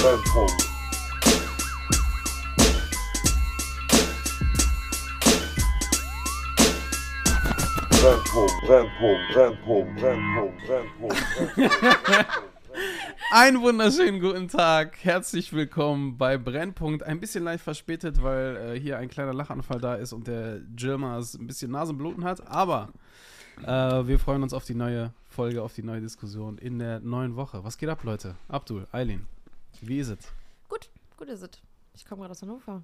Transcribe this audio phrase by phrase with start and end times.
[0.00, 0.70] Brennpunkt.
[7.90, 11.16] Brennpunkt, Brennpunkt, Brennpunkt, Brennpunkt, Brennpunkt,
[11.46, 12.42] Brennpunkt.
[13.30, 14.96] Einen wunderschönen guten Tag.
[15.02, 17.02] Herzlich willkommen bei Brennpunkt.
[17.02, 21.34] Ein bisschen leicht verspätet, weil äh, hier ein kleiner Lachanfall da ist und der Jilmas
[21.34, 22.48] ein bisschen Nasenbluten hat.
[22.48, 22.88] Aber
[23.66, 23.68] äh,
[24.06, 27.62] wir freuen uns auf die neue Folge, auf die neue Diskussion in der neuen Woche.
[27.64, 28.36] Was geht ab, Leute?
[28.48, 29.26] Abdul, Eileen,
[29.86, 30.18] wie ist es?
[30.68, 31.50] Gut, gut ist es.
[31.94, 32.82] Ich komme gerade aus Hannover.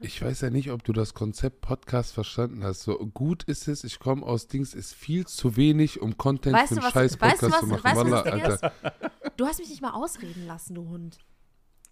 [0.00, 2.82] Ich weiß ja nicht, ob du das Konzept Podcast verstanden hast.
[2.82, 6.74] So gut ist es, ich komme aus Dings, ist viel zu wenig, um Content Weißt
[6.74, 7.84] für einen scheiß weißt du, Podcast was- zu machen.
[7.84, 8.72] weißt du, was Ding Alter.
[9.36, 11.18] Du hast mich nicht mal ausreden lassen, du Hund.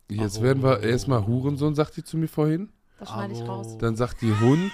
[0.08, 0.42] Jetzt Oh.
[0.42, 2.70] werden wir erstmal Hurensohn, sagt die zu mir vorhin.
[3.00, 3.78] Das schneide ich raus.
[3.78, 4.70] Dann sagt die Hund.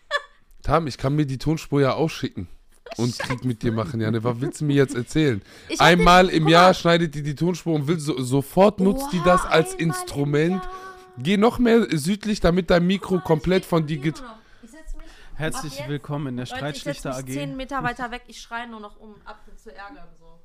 [0.62, 2.48] Tam, ich kann mir die Tonspur ja ausschicken
[2.96, 4.00] und Krieg mit dir machen.
[4.00, 5.42] Ja, ne, was willst du mir jetzt erzählen?
[5.68, 9.44] Ich Einmal im Jahr schneidet die die Tonspur und will so, sofort nutzt die das
[9.44, 10.62] als Instrument.
[11.18, 14.22] Geh noch mehr südlich, damit dein Mikro komplett von dir geht.
[14.62, 14.70] Ich
[15.34, 17.56] Herzlich willkommen in der ich Streitschlichter mich zehn AG.
[17.56, 18.22] Meter weiter weg.
[18.26, 20.08] Ich schreie nur noch, um Apfel zu ärgern.
[20.18, 20.40] So.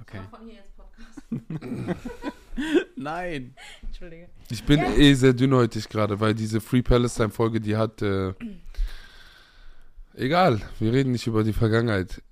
[0.00, 0.20] Okay.
[0.30, 1.96] Von hier jetzt Podcast.
[2.96, 3.54] Nein.
[3.82, 4.28] Entschuldige.
[4.50, 8.02] Ich bin eh sehr dünnhäutig gerade, weil diese Free Palestine Folge, die hat.
[8.02, 8.34] Äh,
[10.18, 12.22] egal, wir reden nicht über die Vergangenheit.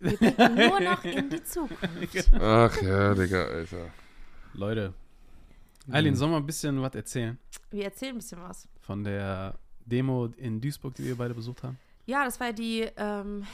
[0.00, 2.30] Wir blicken nur noch in die Zukunft.
[2.38, 3.90] Ach ja, Digga, Alter.
[4.52, 4.92] Leute.
[5.90, 7.38] Eileen, sollen wir ein bisschen was erzählen
[7.70, 8.68] Wir erzählen ein bisschen was.
[8.80, 11.78] von der Demo in Duisburg, die wir beide besucht haben?
[12.06, 13.44] Ja, das war ja die ähm,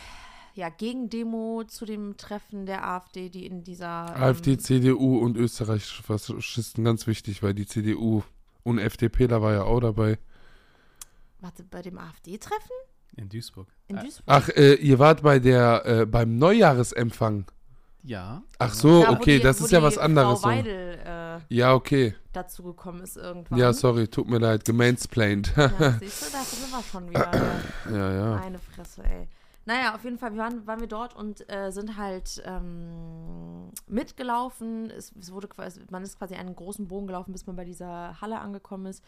[0.54, 4.14] ja, Gegendemo zu dem Treffen der AfD, die in dieser.
[4.16, 8.22] Ähm, AfD, CDU und österreichische Faschisten ganz wichtig, weil die CDU
[8.62, 10.18] und FDP, da war ja auch dabei.
[11.40, 12.76] Warte, bei dem AfD-Treffen?
[13.20, 13.68] In Duisburg.
[13.88, 14.24] In Äh, Duisburg?
[14.26, 17.44] Ach, äh, ihr wart bei der äh, beim Neujahresempfang.
[18.02, 18.42] Ja.
[18.58, 20.40] Ach so, Da, okay, die- das ist ja was anderes.
[20.40, 20.48] Frau.
[20.48, 22.14] Weidel äh, Ja, okay.
[22.32, 23.58] dazu gekommen ist irgendwann.
[23.58, 25.52] Ja, sorry, tut mir leid, gemansplained.
[25.54, 25.68] Ja,
[26.00, 27.30] siehst du, da sind wir schon wieder.
[27.92, 28.36] ja, ja.
[28.36, 29.28] Eine Fresse, ey.
[29.66, 34.90] Naja, auf jeden Fall, wir waren, waren wir dort und äh, sind halt ähm, mitgelaufen.
[34.90, 38.18] Es, es wurde quasi, man ist quasi einen großen Bogen gelaufen, bis man bei dieser
[38.20, 39.04] Halle angekommen ist.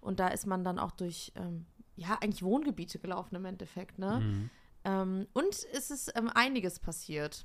[0.00, 1.66] Und da ist man dann auch durch, ähm,
[1.96, 4.20] ja, eigentlich Wohngebiete gelaufen im Endeffekt, ne?
[4.20, 4.50] Mhm.
[4.84, 7.44] Ähm, und es ist ähm, einiges passiert.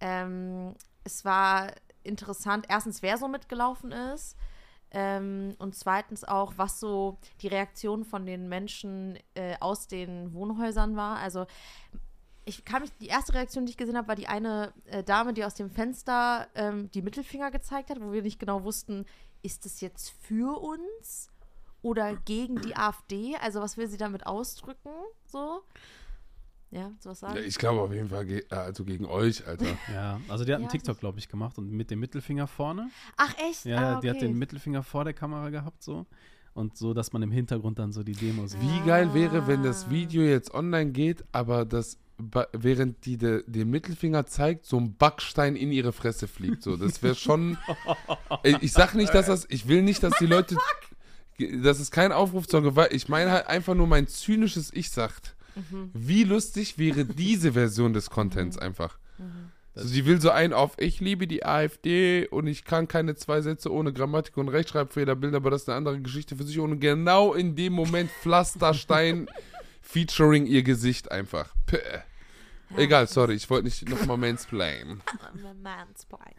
[0.00, 0.74] Ähm,
[1.04, 1.72] es war
[2.02, 4.36] interessant, erstens, wer so mitgelaufen ist.
[4.90, 10.96] Ähm, und zweitens auch, was so die Reaktion von den Menschen äh, aus den Wohnhäusern
[10.96, 11.18] war.
[11.18, 11.46] Also
[12.46, 15.34] ich kann mich, die erste Reaktion, die ich gesehen habe, war die eine äh, Dame,
[15.34, 19.04] die aus dem Fenster ähm, die Mittelfinger gezeigt hat, wo wir nicht genau wussten,
[19.42, 21.30] ist es jetzt für uns
[21.82, 23.36] oder gegen die AfD?
[23.42, 24.90] Also was will sie damit ausdrücken?
[25.26, 25.62] So.
[26.70, 27.38] Ja, sowas sagen.
[27.46, 29.64] Ich glaube auf jeden Fall, ge äh, also gegen euch, Alter.
[29.92, 32.46] Ja, also die hat einen Ja, TikTok, das- glaube ich, gemacht und mit dem Mittelfinger
[32.46, 32.90] vorne.
[33.16, 33.64] Ach echt?
[33.64, 34.26] Ja, ah, die hat okay.
[34.26, 36.04] den Mittelfinger vor der Kamera gehabt, so.
[36.52, 38.60] Und so, dass man im Hintergrund dann so die Demos sieht.
[38.60, 39.90] Wie geil wäre, wenn das Ah.
[39.90, 41.98] Video jetzt online geht, aber das
[42.52, 46.64] während die de, den Mittelfinger zeigt, so ein Backstein in ihre Fresse fliegt.
[46.64, 47.56] So, das wäre schon.
[48.60, 49.46] Ich sag nicht, dass das.
[49.50, 50.56] Ich will nicht, dass die Leute.
[51.62, 52.92] Das ist kein Aufruf zur Gewalt.
[52.92, 55.36] Ich meine halt einfach nur mein zynisches Ich sagt.
[55.54, 55.90] Mhm.
[55.92, 58.98] Wie lustig wäre diese Version des Contents einfach.
[59.18, 59.52] Mhm.
[59.74, 63.40] Also sie will so ein auf, ich liebe die AfD und ich kann keine zwei
[63.42, 66.58] Sätze ohne Grammatik und Rechtschreibfehler bilden, aber das ist eine andere Geschichte für sich.
[66.58, 69.30] Und genau in dem Moment Pflasterstein
[69.80, 71.54] featuring ihr Gesicht einfach.
[71.66, 71.78] Päh.
[72.76, 75.00] Egal, sorry, ich wollte nicht nochmal mansplainen.
[75.62, 76.34] Mansplain.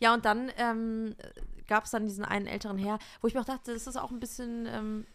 [0.00, 1.14] Ja, und dann ähm,
[1.68, 4.10] gab es dann diesen einen älteren Herr, wo ich mir auch dachte, das ist auch
[4.10, 5.06] ein bisschen, ähm,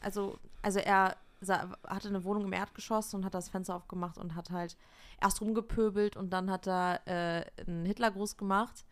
[0.00, 4.34] also, also er sa- hatte eine Wohnung im Erdgeschoss und hat das Fenster aufgemacht und
[4.34, 4.76] hat halt
[5.20, 8.84] erst rumgepöbelt und dann hat er äh, einen Hitlergruß gemacht.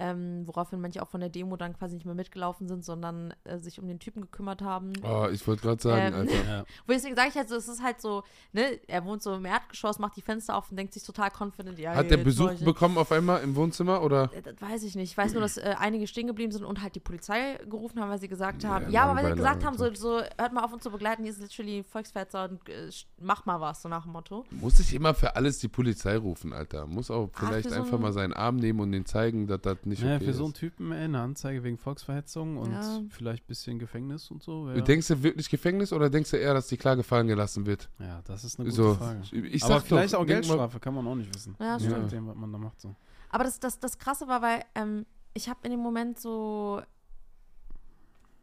[0.00, 3.58] Ähm, woraufhin manche auch von der Demo dann quasi nicht mehr mitgelaufen sind, sondern äh,
[3.58, 4.92] sich um den Typen gekümmert haben.
[5.02, 6.44] Oh, ich wollte gerade sagen, Ähm, Alter.
[6.48, 6.64] Ja.
[6.86, 8.22] Wo deswegen sage ich halt so, es ist halt so,
[8.52, 11.78] ne, er wohnt so im Erdgeschoss, macht die Fenster auf und denkt sich total confident,
[11.80, 14.30] ja, Hat der Besuch soll ich- bekommen auf einmal im Wohnzimmer oder?
[14.32, 15.10] Äh, Das weiß ich nicht.
[15.10, 18.08] Ich weiß nur, dass äh, einige stehen geblieben sind und halt die Polizei gerufen haben,
[18.10, 20.62] weil sie gesagt haben, Ja, ja, aber weil sie gesagt haben, so, so hört mal
[20.64, 22.88] auf uns zu begleiten, hier ist literally Volksverhetzer und äh,
[23.20, 24.44] mach mal was, so nach dem Motto.
[24.50, 26.86] Muss ich immer für alles die Polizei rufen, Alter?
[26.86, 29.78] Muss auch vielleicht so einfach ein- mal seinen Arm nehmen und den zeigen, dass das
[29.88, 30.58] nicht Naja, okay für so einen ist.
[30.60, 33.00] Typen ey, eine Anzeige wegen Volksverhetzung und Ja.
[33.10, 34.70] vielleicht ein bisschen Gefängnis und so.
[34.70, 37.88] Ja, Denkst du wirklich Gefängnis oder denkst du eher, dass die Klage fallen gelassen wird?
[37.98, 39.22] ja das ist eine gute So, Frage.
[39.32, 41.56] ich Aber sag vielleicht doch, auch mal- Geldstrafe, kann man auch nicht wissen.
[41.58, 42.02] Ja, Je stimmt.
[42.02, 42.80] nachdem, was man da macht.
[42.80, 42.94] So.
[43.30, 45.04] Aber das, das, das Krasse war, weil ähm,
[45.34, 46.80] ich habe in dem Moment so.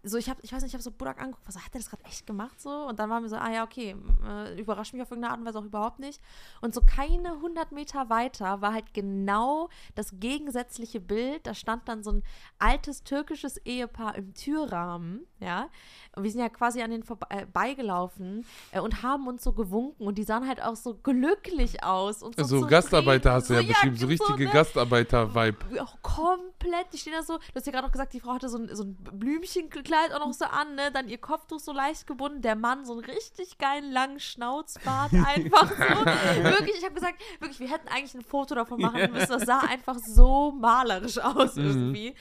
[0.06, 1.90] So, ich habe, ich weiß nicht, ich habe so Budak angeguckt, was hat der das
[1.90, 2.70] gerade echt gemacht so?
[2.88, 5.46] Und dann war mir so, ah ja, okay, äh, überrascht mich auf irgendeine Art und
[5.48, 6.22] Weise auch überhaupt nicht.
[6.62, 11.48] Und so keine 100 Meter weiter war halt genau das gegensätzliche Bild.
[11.48, 12.24] Da stand dann so ein
[12.60, 15.70] altes türkisches Ehepaar im Türrahmen, ja.
[16.16, 20.18] Und wir sind ja quasi an denen vorbeigelaufen äh, und haben uns so gewunken und
[20.18, 22.24] die sahen halt auch so glücklich aus.
[22.24, 24.52] Und so, So Gastarbeiter hast du ja so, beschrieben, so richtige ne?
[24.52, 25.82] Gastarbeiter-Vibe.
[25.82, 28.48] auch komplett, die stehen da so, du hast ja gerade auch gesagt, die Frau hatte
[28.48, 30.90] so ein, so ein Blümchenkleid auch noch so an, ne?
[30.94, 35.70] Dann ihr Kopftuch so leicht gebunden, der Mann so einen richtig geilen langen Schnauzbart einfach
[35.70, 36.06] so.
[36.46, 39.32] wirklich, ich habe gesagt, wirklich, wir hätten eigentlich ein Foto davon machen müssen.
[39.32, 42.16] Das sah einfach so malerisch aus irgendwie.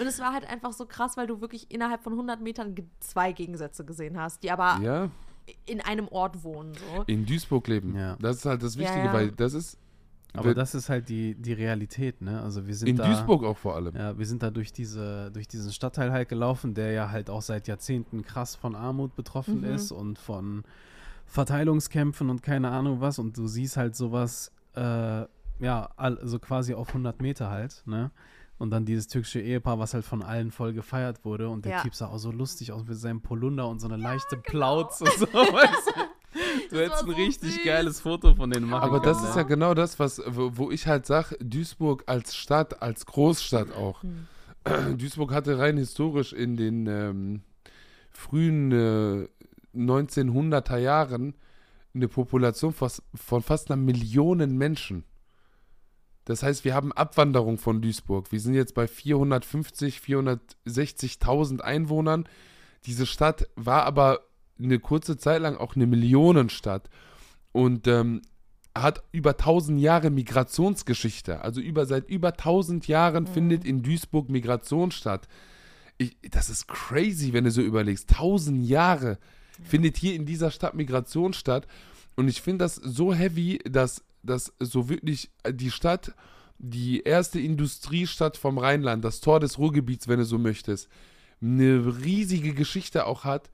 [0.00, 3.32] Und es war halt einfach so krass, weil du wirklich innerhalb von 100 Metern zwei
[3.32, 5.10] Gegensätze gesehen hast, die aber Ja,
[5.66, 6.74] in einem Ort wohnen.
[6.74, 7.02] So.
[7.06, 7.96] in Duisburg leben.
[7.96, 8.16] Ja.
[8.20, 9.12] Das ist halt das Wichtige, ja.
[9.12, 9.78] weil das ist
[10.32, 12.40] Aber das ist halt die, die Realität, ne?
[12.40, 13.96] Also wir sind in da, Duisburg auch vor allem.
[13.96, 17.42] Ja, wir sind da durch, diese, durch diesen Stadtteil halt gelaufen, der ja halt auch
[17.42, 19.74] seit Jahrzehnten krass von Armut betroffen Mhm.
[19.74, 20.62] ist und von
[21.26, 23.18] Verteilungskämpfen und keine Ahnung was.
[23.18, 24.80] Und du siehst halt sowas, äh,
[25.60, 28.10] ja, all, so quasi auf 100 Meter halt, ne?
[28.60, 31.48] Und dann dieses türkische Ehepaar, was halt von allen voll gefeiert wurde.
[31.48, 31.82] Und der Ja.
[31.82, 35.06] Typ sah auch so lustig aus mit seinem Polunder und so eine leichte Plauze.
[35.18, 36.00] So, weißt du?
[36.68, 37.64] Du Das hättest ein so richtig süß.
[37.64, 39.12] geiles Foto von denen machen Aber können.
[39.14, 39.40] das ist ne?
[39.40, 44.02] ja genau das, was, wo, wo ich halt sage, Duisburg als Stadt, als Großstadt auch.
[44.02, 44.26] Hm.
[44.98, 47.40] Duisburg hatte rein historisch in den ähm,
[48.10, 49.26] frühen äh,
[49.74, 51.34] 1900er Jahren
[51.94, 55.04] eine Population von fast einer Million Menschen.
[56.24, 58.30] Das heißt, wir haben Abwanderung von Duisburg.
[58.30, 62.28] Wir sind jetzt bei 450, 460.000 Einwohnern.
[62.86, 64.20] Diese Stadt war aber
[64.58, 66.90] eine kurze Zeit lang auch eine Millionenstadt
[67.52, 68.22] und ähm,
[68.76, 71.40] hat über 1000 Jahre Migrationsgeschichte.
[71.40, 75.26] Also über seit über 1000 Jahren findet in Duisburg Migration statt.
[75.98, 78.10] Ich, das ist crazy, wenn du so überlegst.
[78.10, 79.18] 1000 Jahre
[79.64, 81.66] findet hier in dieser Stadt Migration statt.
[82.20, 86.12] Und ich finde das so heavy, dass, dass so wirklich die Stadt,
[86.58, 90.90] die erste Industriestadt vom Rheinland, das Tor des Ruhrgebiets, wenn du so möchtest,
[91.40, 93.48] eine riesige Geschichte auch hat.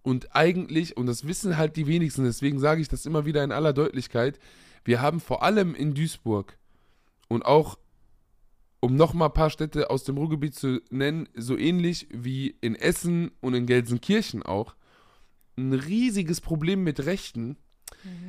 [0.00, 3.52] Und eigentlich, und das wissen halt die wenigsten, deswegen sage ich das immer wieder in
[3.52, 4.38] aller Deutlichkeit,
[4.86, 6.56] wir haben vor allem in Duisburg
[7.28, 7.78] und auch,
[8.80, 13.30] um nochmal ein paar Städte aus dem Ruhrgebiet zu nennen, so ähnlich wie in Essen
[13.42, 14.74] und in Gelsenkirchen auch,
[15.56, 17.56] ein riesiges Problem mit Rechten,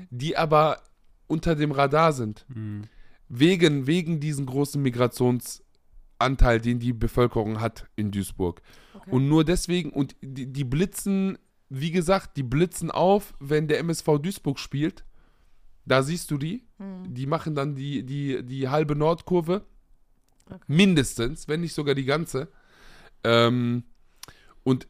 [0.09, 0.81] die aber
[1.27, 2.45] unter dem Radar sind.
[2.53, 2.83] Hm.
[3.29, 8.61] Wegen, wegen diesen großen Migrationsanteil, den die Bevölkerung hat in Duisburg.
[8.93, 9.11] Okay.
[9.11, 11.39] Und nur deswegen, und die, die blitzen,
[11.69, 15.05] wie gesagt, die blitzen auf, wenn der MSV Duisburg spielt.
[15.85, 16.63] Da siehst du die.
[16.77, 17.13] Hm.
[17.13, 19.65] Die machen dann die, die, die halbe Nordkurve.
[20.45, 20.59] Okay.
[20.67, 22.49] Mindestens, wenn nicht sogar die ganze.
[23.23, 23.83] Ähm,
[24.63, 24.87] und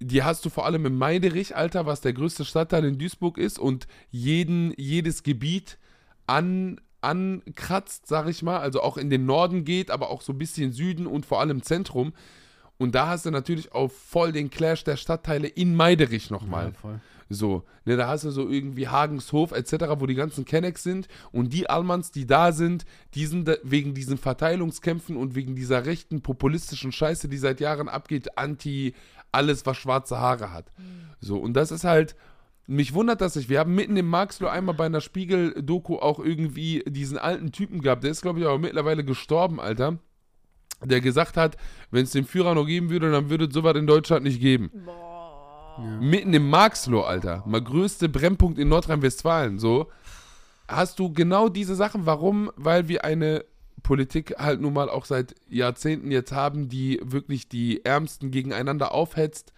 [0.00, 3.58] die hast du vor allem im Meiderich, Alter, was der größte Stadtteil in Duisburg ist
[3.58, 5.78] und jeden, jedes Gebiet
[6.26, 10.38] an, ankratzt, sag ich mal, also auch in den Norden geht, aber auch so ein
[10.38, 12.12] bisschen Süden und vor allem Zentrum.
[12.78, 16.66] Und da hast du natürlich auch voll den Clash der Stadtteile in Meiderich nochmal.
[16.66, 17.00] Ja, voll.
[17.28, 21.52] So, ne, da hast du so irgendwie Hagenshof etc., wo die ganzen Kennex sind und
[21.52, 22.84] die Almans, die da sind,
[23.14, 28.38] die sind wegen diesen Verteilungskämpfen und wegen dieser rechten populistischen Scheiße, die seit Jahren abgeht,
[28.38, 28.94] anti
[29.32, 30.72] alles, was schwarze Haare hat.
[31.20, 32.14] So, und das ist halt,
[32.68, 33.48] mich wundert das nicht.
[33.48, 38.04] Wir haben mitten im Marxloh einmal bei einer Spiegel-Doku auch irgendwie diesen alten Typen gehabt,
[38.04, 39.98] der ist, glaube ich, aber mittlerweile gestorben, Alter.
[40.84, 41.56] Der gesagt hat,
[41.90, 44.70] wenn es den Führer noch geben würde, dann würde es sowas in Deutschland nicht geben.
[44.86, 45.98] Ja.
[46.00, 47.42] Mitten im Marxloh, Alter.
[47.46, 49.90] Mal größte Brennpunkt in Nordrhein-Westfalen, so.
[50.68, 52.06] Hast du genau diese Sachen.
[52.06, 52.50] Warum?
[52.56, 53.44] Weil wir eine
[53.82, 59.52] Politik halt nun mal auch seit Jahrzehnten jetzt haben, die wirklich die Ärmsten gegeneinander aufhetzt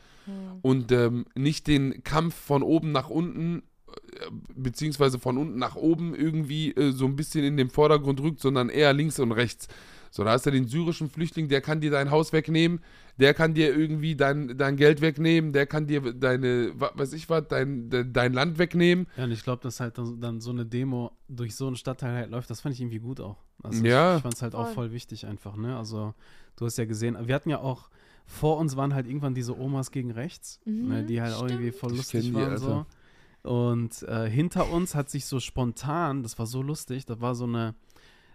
[0.63, 6.15] und ähm, nicht den Kampf von oben nach unten, äh, beziehungsweise von unten nach oben
[6.15, 9.69] irgendwie äh, so ein bisschen in den Vordergrund rückt, sondern eher links und rechts.
[10.11, 12.81] So, da hast du den syrischen Flüchtling, der kann dir dein Haus wegnehmen,
[13.19, 17.29] der kann dir irgendwie dein, dein Geld wegnehmen, der kann dir deine, wa- weiß ich
[17.29, 19.07] was, dein, de, dein Land wegnehmen.
[19.17, 22.31] Ja, und ich glaube, dass halt dann, so eine Demo durch so einen Stadtteil halt
[22.31, 23.37] läuft, das fand ich irgendwie gut auch.
[23.63, 24.13] Also Ja.
[24.13, 24.93] ich, ich fand es halt auch Voll.
[24.93, 25.77] wichtig einfach, ne?
[25.77, 26.15] Also
[26.57, 27.91] du hast ja gesehen, wir hatten ja auch,
[28.25, 31.73] vor uns waren halt irgendwann diese Omas gegen rechts, Mhm, ne, die halt auch irgendwie
[31.73, 32.59] voll lustig die, waren Alter.
[32.59, 32.87] so.
[33.43, 37.45] Und äh, hinter uns hat sich so spontan, das war so lustig, da war so
[37.45, 37.75] eine,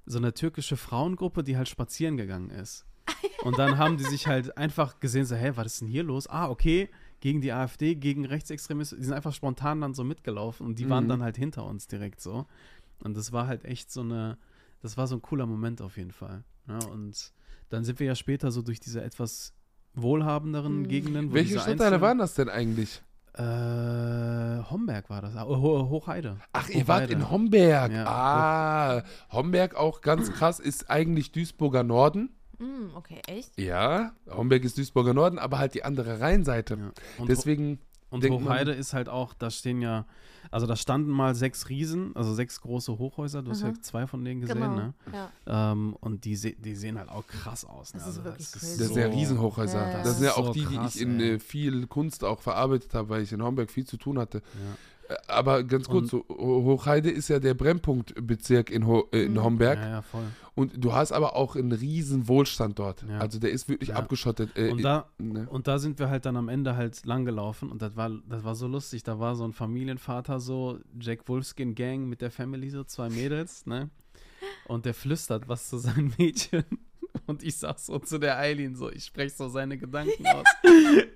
[0.05, 2.86] so eine türkische Frauengruppe, die halt spazieren gegangen ist.
[3.43, 6.27] Und dann haben die sich halt einfach gesehen, so, hä, was ist denn hier los?
[6.27, 10.79] Ah, okay, gegen die AfD, gegen Rechtsextremisten, die sind einfach spontan dann so mitgelaufen und
[10.79, 11.10] die waren Mhm.
[11.10, 12.45] dann halt hinter uns direkt so.
[13.01, 14.38] Und das war halt echt so eine,
[14.81, 16.43] das war so ein cooler Moment auf jeden Fall.
[16.67, 17.31] Ja, und
[17.69, 19.53] dann sind wir ja später so durch diese etwas
[19.95, 20.88] wohlhabenderen Mhm.
[20.88, 21.29] Gegenden.
[21.29, 23.01] Wo Welche Stadtteile waren das denn eigentlich?
[23.35, 23.41] Äh,
[24.69, 25.35] Homberg war das.
[25.35, 26.37] Ah, Ho Hochheide.
[26.51, 27.13] Ach, ihr wart Hochheide.
[27.13, 27.91] in Homberg.
[27.91, 32.29] Ja, ah, Homberg auch ganz krass, ist eigentlich Duisburger Norden.
[32.59, 33.59] Mm, okay, echt?
[33.59, 36.75] Ja, Homberg ist Duisburger Norden, aber halt die andere Rheinseite.
[36.75, 36.91] Ja.
[37.17, 37.79] Und, Deswegen,
[38.13, 40.05] und denkt man- Hochheide ist halt auch, da stehen ja,
[40.51, 43.41] also da standen mal sechs Riesen, also sechs große Hochhäuser.
[43.41, 43.82] Du hast ja Mhm.
[43.82, 44.75] zwei von denen gesehen, Genau.
[44.75, 44.93] ne?
[45.48, 45.72] Ja.
[45.72, 47.93] Ähm, und die, se die sehen halt auch krass aus.
[47.93, 48.00] Ne?
[48.00, 48.84] Das ist also wirklich das crazy.
[48.86, 49.82] sind ja Riesenhochhäuser.
[49.82, 50.03] Ja, ja.
[50.03, 51.34] Das sind ja Das ist auch so die, die krass, ich in ey.
[51.36, 54.38] äh, viel Kunst auch verarbeitet habe, weil ich in Homberg viel zu tun hatte.
[55.08, 55.15] Ja.
[55.27, 59.43] Aber ganz kurz, so, Ho- Hochheide ist ja der Brennpunktbezirk in, Ho äh, in Mhm.
[59.43, 59.77] Homberg.
[59.79, 60.24] Ja, ja, voll.
[60.55, 63.03] Und du hast aber auch einen riesen Wohlstand dort.
[63.10, 63.17] Ja.
[63.19, 63.95] Also der ist wirklich Ja.
[63.95, 64.55] abgeschottet.
[64.55, 65.48] Äh, Und da, ne?
[65.50, 68.53] Und da sind wir halt dann am Ende halt langgelaufen und das war, das war
[68.53, 69.01] so lustig.
[69.03, 73.65] Da war so ein Familienvater, so Jack Wolfskin Gang mit der Family, so zwei Mädels,
[73.65, 73.89] ne?
[74.67, 76.63] Und der flüstert was zu seinen Mädchen.
[77.25, 80.45] Und ich sag so zu der Eileen so, ich spreche so seine Gedanken aus.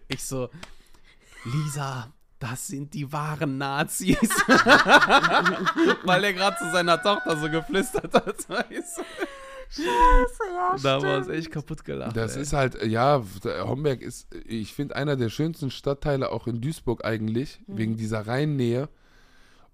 [0.07, 0.49] Ich so,
[1.43, 4.17] Lisa, das sind die wahren Nazis.
[6.03, 8.49] Weil er gerade zu seiner Tochter so geflüstert hat.
[8.49, 9.03] Weißt du?
[10.83, 12.15] da war es echt kaputt gelacht.
[12.15, 12.41] Das ey.
[12.41, 17.03] ist halt, ja, der Homberg ist, ich finde, einer der schönsten Stadtteile auch in Duisburg
[17.03, 17.77] eigentlich, Mhm.
[17.77, 18.89] wegen dieser Rheinnähe.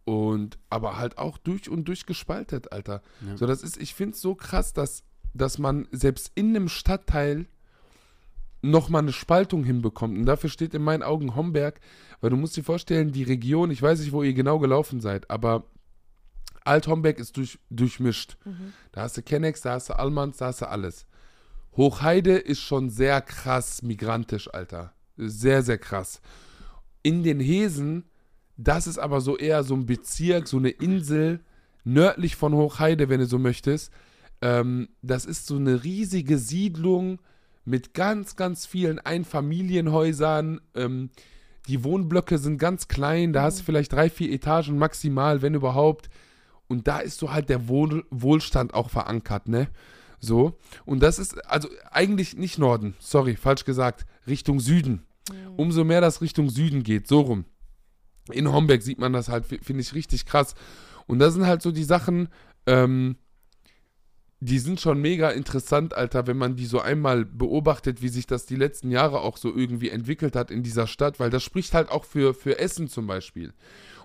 [0.06, 3.02] Und, aber halt auch durch und durch gespaltet, Alter.
[3.26, 3.38] Ja.
[3.38, 5.04] So, das ist, ich finde es so krass, dass,
[5.34, 7.46] dass man selbst in einem Stadtteil
[8.64, 10.18] nochmal eine Spaltung hinbekommt.
[10.18, 11.80] Und dafür steht in meinen Augen Homberg,
[12.22, 15.30] weil du musst dir vorstellen, die Region, ich weiß nicht, wo ihr genau gelaufen seid,
[15.30, 15.66] aber
[16.64, 18.38] Alt-Homberg ist durch, durchmischt.
[18.46, 18.74] Mhm.
[18.94, 21.06] Da hast du Kennex, da hast du Almans, da hast du alles.
[21.76, 24.94] Hochheide ist schon sehr krass migrantisch, Alter.
[25.18, 26.22] Sehr, sehr krass.
[27.04, 28.06] In den Hesen,
[28.56, 31.42] das ist aber so eher so ein Bezirk, so eine Insel
[31.84, 33.92] nördlich von Hochheide, wenn du so möchtest.
[34.42, 37.20] Ähm, das ist so eine riesige Siedlung
[37.66, 40.62] mit ganz, ganz vielen Einfamilienhäusern.
[40.76, 41.10] Ähm,
[41.68, 46.10] die Wohnblöcke sind ganz klein, da hast du vielleicht drei, vier Etagen maximal, wenn überhaupt.
[46.68, 49.70] Und da ist so halt der Wohl Wohlstand auch verankert, ne?
[50.20, 50.58] So.
[50.86, 55.06] Und das ist, also eigentlich nicht Norden, sorry, falsch gesagt, Richtung Süden.
[55.30, 55.56] Mhm.
[55.56, 57.46] Umso mehr das Richtung Süden geht, so rum.
[58.32, 60.56] In Homberg sieht man das halt, fi- finde ich richtig krass.
[61.08, 62.30] Und das sind halt so die Sachen,
[62.66, 63.18] ähm,
[64.46, 68.46] die sind schon mega interessant, Alter, wenn man die so einmal beobachtet, wie sich das
[68.46, 71.90] die letzten Jahre auch so irgendwie entwickelt hat in dieser Stadt, weil das spricht halt
[71.90, 73.54] auch für, für Essen zum Beispiel.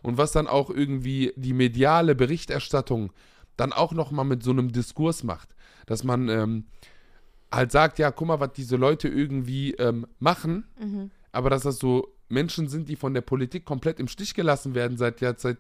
[0.03, 3.13] Und was dann auch irgendwie die mediale Berichterstattung
[3.57, 5.49] dann auch nochmal mit so einem Diskurs macht.
[5.87, 6.67] Dass man ähm,
[7.51, 11.11] halt sagt, ja, guck mal, was diese Leute irgendwie ähm, machen, Mhm.
[11.33, 14.97] aber dass das so Menschen sind, die von der Politik komplett im Stich gelassen werden
[14.99, 15.59] seit, Jahr, seit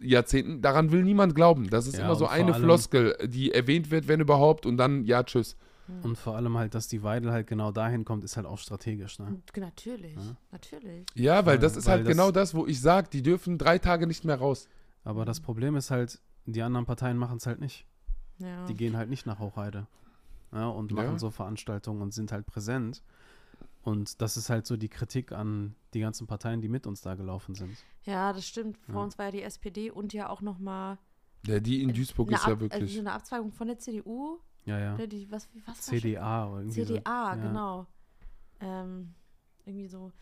[0.00, 1.70] Jahrzehnten, daran will niemand glauben.
[1.70, 5.04] Das ist Ja, immer so eine allem- Floskel, die erwähnt wird, wenn überhaupt, und dann,
[5.04, 5.56] ja, tschüss.
[6.02, 9.18] Und vor allem halt, dass die Weidel halt genau dahin kommt, ist halt auch strategisch,
[9.20, 9.40] ne?
[9.56, 10.36] Natürlich, Ja.
[10.52, 11.06] natürlich.
[11.14, 13.78] Ja, weil das ist weil halt das- genau das, wo ich sage, die dürfen drei
[13.78, 14.68] Tage nicht mehr raus.
[15.04, 17.86] Aber das Problem ist halt, die anderen Parteien machen es halt nicht.
[18.38, 18.66] Ja.
[18.66, 19.86] Die gehen halt nicht nach Hochheide.
[20.52, 21.18] Ja, und machen Ja.
[21.18, 23.02] so Veranstaltungen und sind halt präsent.
[23.88, 27.14] Und das ist halt so die Kritik an die ganzen Parteien, die mit uns da
[27.14, 27.76] gelaufen sind.
[28.04, 28.78] ja, das stimmt.
[28.86, 29.02] Vor Ja.
[29.04, 30.98] uns war ja die SPD und ja auch noch mal
[31.46, 32.82] Ja, die in Duisburg eine, ist ja Ab- wirklich.
[32.82, 34.38] also eine Abzweigung von der CDU.
[34.64, 34.96] Ja, ja.
[34.96, 36.94] Ne, die, was, wie- was CDA oder irgendwie CDA,
[37.34, 37.40] so.
[37.40, 37.48] Ja.
[37.48, 37.86] genau.
[38.60, 39.14] Ähm,
[39.64, 40.12] irgendwie so.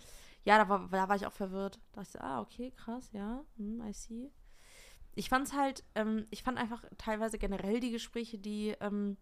[0.44, 1.80] Ja, da war, da war ich auch verwirrt.
[1.92, 4.30] Da dachte ich, so, ah, okay, krass, ja, hm, I see.
[5.14, 9.16] Ich fand es halt, ähm, ich fand einfach teilweise generell die Gespräche, die ähm,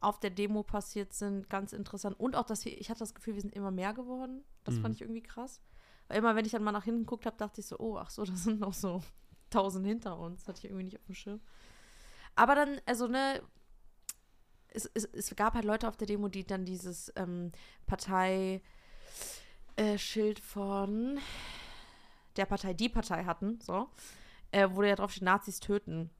[0.00, 2.18] auf der Demo passiert sind, ganz interessant.
[2.18, 4.44] Und auch, dass wir, ich hatte das Gefühl, wir sind immer mehr geworden.
[4.64, 4.82] Das Mhm.
[4.82, 5.60] fand ich irgendwie krass.
[6.06, 8.10] Weil immer, wenn ich dann mal nach hinten geguckt habe, dachte ich so, oh, ach
[8.10, 9.02] so, da sind noch so
[9.50, 10.40] tausend hinter uns.
[10.44, 11.40] Das hatte ich irgendwie nicht auf dem Schirm.
[12.36, 13.42] Aber dann, also, ne,
[14.68, 17.50] es, es, es gab halt Leute auf der Demo, die dann dieses ähm,
[17.86, 18.62] Partei
[19.76, 19.98] äh,
[20.42, 21.18] von
[22.36, 23.88] der Partei, die Partei hatten, so,
[24.52, 26.10] äh, wo ja drauf steht, Nazis töten,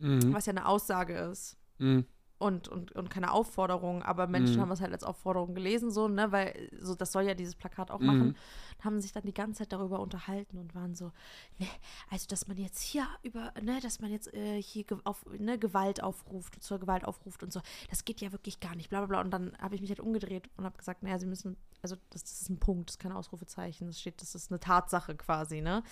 [0.00, 0.32] Mhm.
[0.32, 2.06] was ja eine Aussage ist Mhm.
[2.38, 4.60] Und, und, und keine Aufforderung, aber Menschen Mhm.
[4.62, 7.90] haben es halt als Aufforderung gelesen, so, ne, weil so, das soll ja dieses Plakat
[7.90, 8.06] auch Mhm.
[8.06, 8.36] machen,
[8.84, 11.12] haben sich dann die ganze Zeit darüber unterhalten und waren so,
[11.58, 11.66] ne,
[12.10, 16.02] also dass man jetzt hier über, ne, dass man jetzt äh, hier auf, ne, Gewalt
[16.02, 19.20] aufruft, zur Gewalt aufruft und so, das geht ja wirklich gar nicht, bla bla bla.
[19.20, 22.22] Und dann habe ich mich halt umgedreht und habe gesagt, naja, sie müssen, also das,
[22.22, 25.60] das ist ein Punkt, das ist kein Ausrufezeichen, das steht, das ist eine Tatsache quasi,
[25.60, 25.82] ne.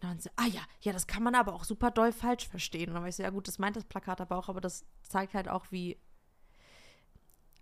[0.00, 2.88] Und dann sie, ah ja, ja, das kann man aber auch super doll falsch verstehen.
[2.88, 4.84] Und dann war ich so, ja gut, das meint das Plakat aber auch, aber das
[5.02, 5.98] zeigt halt auch, wie,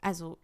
[0.00, 0.38] also,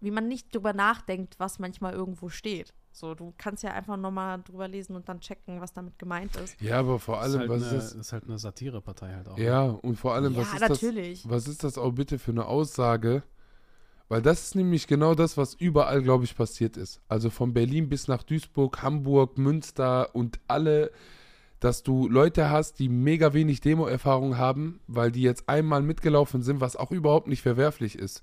[0.00, 2.74] wie man nicht drüber nachdenkt, was manchmal irgendwo steht.
[2.94, 6.60] So, du kannst ja einfach nochmal drüber lesen und dann checken, was damit gemeint ist.
[6.60, 7.94] Ja, aber vor Das ist allem, halt, was eine, ist das?
[7.94, 9.38] ist halt eine Satirepartei halt auch.
[9.38, 10.82] Ja, und vor allem, was ja, ist das?
[10.82, 11.28] natürlich.
[11.28, 13.22] Was ist das auch bitte für eine Aussage,
[14.08, 17.00] Weil das ist nämlich genau das, was überall, glaube ich, passiert ist.
[17.08, 20.90] Also von Berlin bis nach Duisburg, Hamburg, Münster und alle,
[21.60, 26.60] dass du Leute hast, die mega wenig Demo-Erfahrung haben, weil die jetzt einmal mitgelaufen sind,
[26.60, 28.22] was auch überhaupt nicht verwerflich ist.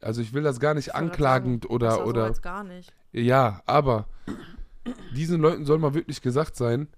[0.00, 2.92] Also ich will das gar nicht anklagend sagen, oder, so oder als gar nicht.
[3.12, 4.06] ja, aber
[5.14, 6.88] diesen Leuten soll mal wirklich gesagt sein,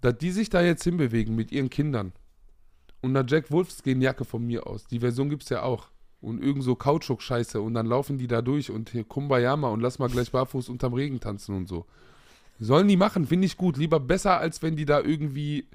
[0.00, 2.12] dass die sich da jetzt hinbewegen mit ihren Kindern
[3.02, 5.88] und einer Jack Wolfskin Jacke von mir aus, die Version gibt's ja auch
[6.20, 9.98] und irgend so Kautschuk-Scheiße und dann laufen die da durch und hier Kumbayama und lass
[9.98, 11.86] mal gleich barfuß unterm Regen tanzen und so.
[12.58, 13.78] Sollen die machen, finde ich gut.
[13.78, 15.66] Lieber besser, als wenn die da irgendwie,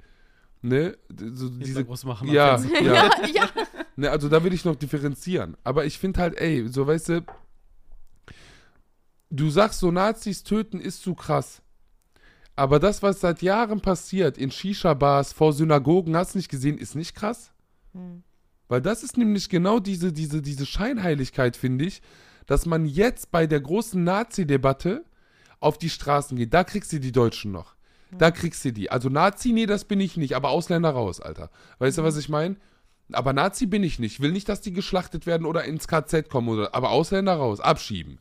[0.62, 2.28] ne, so Diese diese, groß machen.
[2.28, 3.50] ja, ja, ja, ja.
[3.96, 5.56] Ne, also da will ich noch differenzieren.
[5.64, 7.24] Aber ich finde halt, ey, so weißt du,
[9.30, 11.60] du sagst so, Nazis töten ist zu krass.
[12.54, 16.94] Aber das, was seit Jahren passiert, in Shisha-Bars, vor Synagogen, hast du nicht gesehen, ist
[16.94, 17.52] nicht krass?
[17.92, 18.22] Hm.
[18.68, 22.02] Weil das ist nämlich genau diese, diese, diese Scheinheiligkeit, finde ich,
[22.46, 25.04] dass man jetzt bei der großen Nazi-Debatte
[25.60, 26.54] auf die Straßen geht.
[26.54, 27.76] Da kriegst du die Deutschen noch.
[28.18, 28.90] Da kriegst du die.
[28.90, 31.50] Also Nazi, nee, das bin ich nicht, aber Ausländer raus, Alter.
[31.78, 32.56] Weißt du, was ich meine?
[33.12, 34.20] Aber Nazi bin ich nicht.
[34.20, 36.74] Will nicht, dass die geschlachtet werden oder ins KZ kommen oder.
[36.74, 38.18] Aber Ausländer raus, abschieben.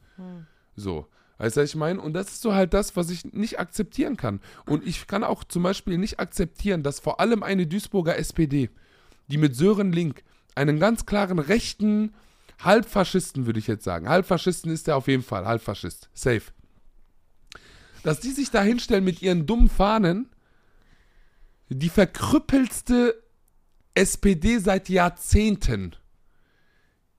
[0.76, 1.08] So.
[1.38, 2.00] Weißt du, was ich meine?
[2.00, 4.40] Und das ist so halt das, was ich nicht akzeptieren kann.
[4.66, 8.70] Und ich kann auch zum Beispiel nicht akzeptieren, dass vor allem eine Duisburger SPD,
[9.28, 10.24] die mit Sören Link
[10.56, 12.14] einen ganz klaren rechten
[12.60, 14.10] Halbfaschisten, würde ich jetzt sagen.
[14.10, 15.46] Halbfaschisten ist der auf jeden Fall.
[15.46, 16.10] Halbfaschist.
[16.14, 16.44] Safe.
[18.04, 20.30] Dass die sich da hinstellen mit ihren dummen Fahnen,
[21.70, 23.22] die verkrüppelste
[23.94, 25.96] SPD seit Jahrzehnten.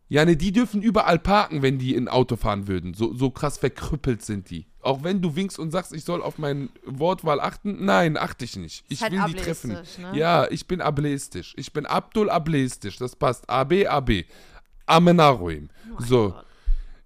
[0.08, 2.94] Ja, ne, die dürfen überall parken, wenn die in Auto fahren würden.
[2.94, 4.66] So, so krass verkrüppelt sind die.
[4.80, 8.56] Auch wenn du winkst und sagst, ich soll auf meine Wortwahl achten, nein, achte ich
[8.56, 8.84] nicht.
[8.88, 9.72] Ich halt will die treffen.
[9.72, 9.82] ne?
[10.12, 11.54] Ja, ich bin ableistisch.
[11.56, 12.98] Ich bin Abdul ableistisch.
[12.98, 13.50] Das passt.
[13.50, 14.24] AB, AB.
[14.86, 15.70] Amenaroim.
[15.92, 16.30] Oh so.
[16.30, 16.46] Gott.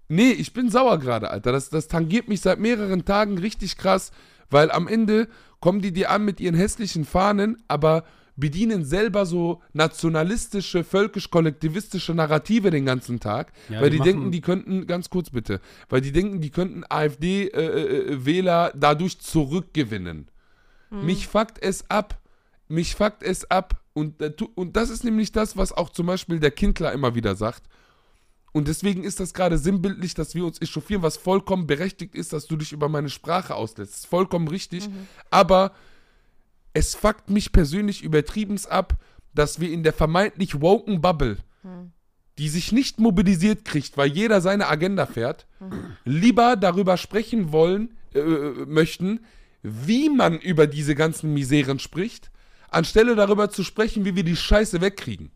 [0.08, 1.52] Nee, ich bin sauer gerade, Alter.
[1.52, 4.10] Das, das tangiert mich seit mehreren Tagen richtig krass,
[4.50, 5.28] weil am Ende
[5.60, 8.04] kommen die dir an mit ihren hässlichen Fahnen, aber
[8.36, 14.40] bedienen selber so nationalistische, völkisch-kollektivistische Narrative den ganzen Tag, Ja, weil die die, denken, die
[14.40, 20.28] könnten, ganz kurz bitte, weil die denken, die könnten AfD-Wähler dadurch zurückgewinnen.
[20.90, 22.20] Mich fuckt es ab.
[22.68, 23.80] Mich fuckt es ab.
[23.92, 27.36] Und, äh, und das ist nämlich das, was auch zum Beispiel der Kindler immer wieder
[27.36, 27.62] sagt.
[28.52, 32.46] Und deswegen ist das gerade sinnbildlich, dass wir uns echauffieren, was vollkommen berechtigt ist, dass
[32.46, 33.92] du dich über meine Sprache auslässt.
[33.92, 34.88] Das ist vollkommen richtig.
[35.30, 35.72] Aber
[36.72, 38.96] es fuckt mich persönlich übertriebens ab,
[39.34, 41.38] dass wir in der vermeintlich woken Bubble,
[42.38, 45.46] die sich nicht mobilisiert kriegt, weil jeder seine Agenda fährt,
[46.04, 48.20] lieber darüber sprechen wollen, äh,
[48.66, 49.20] möchten,
[49.62, 52.30] wie man über diese ganzen Miseren spricht,
[52.70, 55.30] anstelle darüber zu sprechen, wie wir die Scheiße wegkriegen.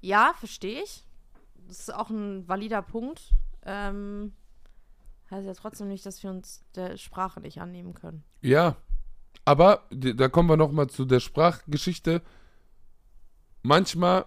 [0.00, 1.04] Ja, verstehe ich.
[1.68, 3.32] Das ist auch ein valider Punkt.
[3.64, 4.32] Ähm,
[5.30, 8.24] heißt ja trotzdem nicht, dass wir uns der Sprache nicht annehmen können.
[8.40, 8.76] Ja,
[9.44, 12.22] aber da kommen wir noch mal zu der Sprachgeschichte.
[13.62, 14.24] Manchmal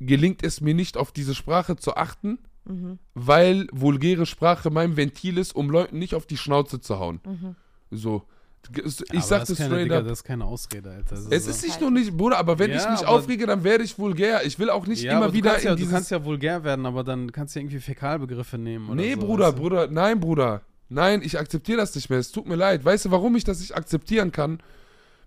[0.00, 2.98] gelingt es mir nicht, auf diese Sprache zu achten, Mhm.
[3.14, 7.20] weil vulgäre Sprache mein Ventil ist, um Leuten nicht auf die Schnauze zu hauen.
[7.24, 7.56] Mhm.
[7.90, 8.22] So.
[8.72, 10.04] Ich Aber sag das das ist keine, straight Digga, up.
[10.04, 11.16] Das ist keine Ausrede, Alter.
[11.16, 13.62] Das Es so- ist nicht nur nicht, Bruder, aber wenn Ja, ich mich aufrege, dann
[13.62, 14.46] werde ich vulgär.
[14.46, 15.92] Ich will auch nicht ja, immer wieder du kannst, ja, in du dieses...
[15.92, 18.86] kannst ja vulgär werden, aber dann kannst du ja irgendwie Fäkalbegriffe nehmen.
[18.86, 19.60] Oder nee, so, Bruder, weißt du?
[19.60, 20.62] Bruder, nein, Bruder.
[20.88, 22.18] Nein, ich akzeptiere das nicht mehr.
[22.18, 22.84] Es tut mir leid.
[22.84, 24.60] Weißt du, warum ich das nicht akzeptieren kann?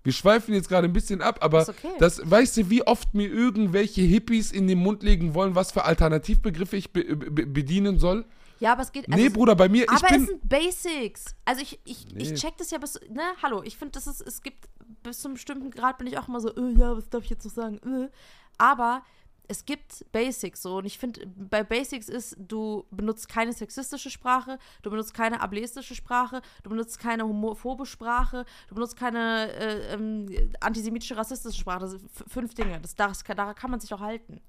[0.04, 1.90] Wir schweifen jetzt gerade ein bisschen ab, aber Ist okay.
[1.98, 5.84] das, weißt du, wie oft mir irgendwelche Hippies in den Mund legen wollen, was für
[5.84, 8.24] Alternativbegriffe ich be be bedienen soll?
[8.60, 9.06] Ja, aber es geht.
[9.08, 11.34] also nee, Bruder, bei mir, Aber es sind Basics.
[11.44, 12.22] Also ich, ich, Nee.
[12.22, 14.68] ich check das ja bis, ne, hallo, ich finde, das ist, es gibt,
[15.02, 17.30] bis zu einem bestimmten Grad bin ich auch immer so, äh, ja, was darf ich
[17.30, 18.08] jetzt noch sagen, äh.
[18.56, 19.02] Aber
[19.50, 24.58] es gibt Basics so und ich finde, bei Basics ist, du benutzt keine sexistische Sprache,
[24.82, 30.26] du benutzt keine ableistische Sprache, du benutzt keine homophobe Sprache, du benutzt keine äh, ähm,
[30.60, 31.80] antisemitische, rassistische Sprache.
[31.80, 32.78] Das sind fünf Dinge.
[32.80, 34.40] Das, das, daran kann man sich auch halten.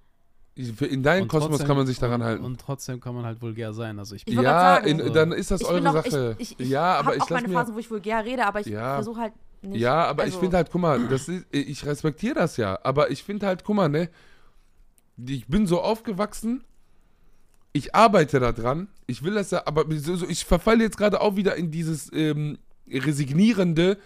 [0.56, 2.44] In deinem Und Kosmos trotzdem- kann man sich daran und, halten.
[2.44, 3.98] Und trotzdem kann man halt vulgär sein.
[3.98, 5.10] Also ich Ich ja, sagen, in, so.
[5.14, 6.36] dann ist das ich eure auch, Sache.
[6.38, 7.48] ich, ich, ich ja, aber habe ich auch meine.
[7.48, 8.96] Phasen, wo ich vulgär rede, aber ich Ja.
[8.96, 9.80] versuche halt nicht.
[9.80, 13.10] Ja, aber ich also- finde halt, guck mal, das ist, ich respektiere das ja, aber
[13.12, 14.10] ich finde halt, guck mal, ne,
[15.28, 16.64] ich bin so aufgewachsen,
[17.74, 21.56] ich arbeite da dran, ich will das ja, aber ich verfalle jetzt gerade auch wieder
[21.56, 23.98] in dieses ähm, resignierende,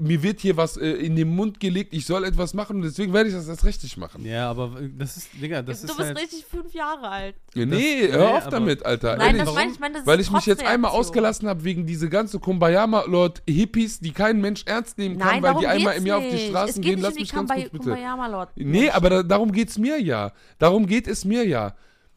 [0.00, 3.12] mir wird hier was äh, in den Mund gelegt, ich soll etwas machen und deswegen
[3.12, 4.24] werde ich das erst richtig machen.
[4.24, 6.18] Ja, aber das ist, Digga, das du ist bist halt.
[6.18, 7.34] richtig fünf Jahre alt.
[7.54, 9.16] nee, nee, hör auf aber- damit, Alter.
[9.16, 9.44] Nein, ehrlich.
[9.44, 12.08] das meine ich, meine, das Weil ist ich mich jetzt einmal ausgelassen habe wegen diese
[12.08, 16.24] ganze Kumbayama-Lord-Hippies, die kein Mensch ernst nehmen kann, Nein, weil die einmal im Jahr auf
[16.30, 16.48] die.
[16.48, 16.94] Straßen es gehen.
[16.96, 17.78] nicht Lass um die mich ganz kurz bitte.
[17.84, 18.48] Kumbayama-Lord.
[18.56, 20.32] Nee, aber da, darum geht's mir ja.
[20.58, 21.74] Darum geht es mir ja.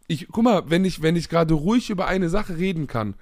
[0.08, 3.16] ich, guck mal, wenn ich, wenn ich gerade ruhig über eine Sache reden kann,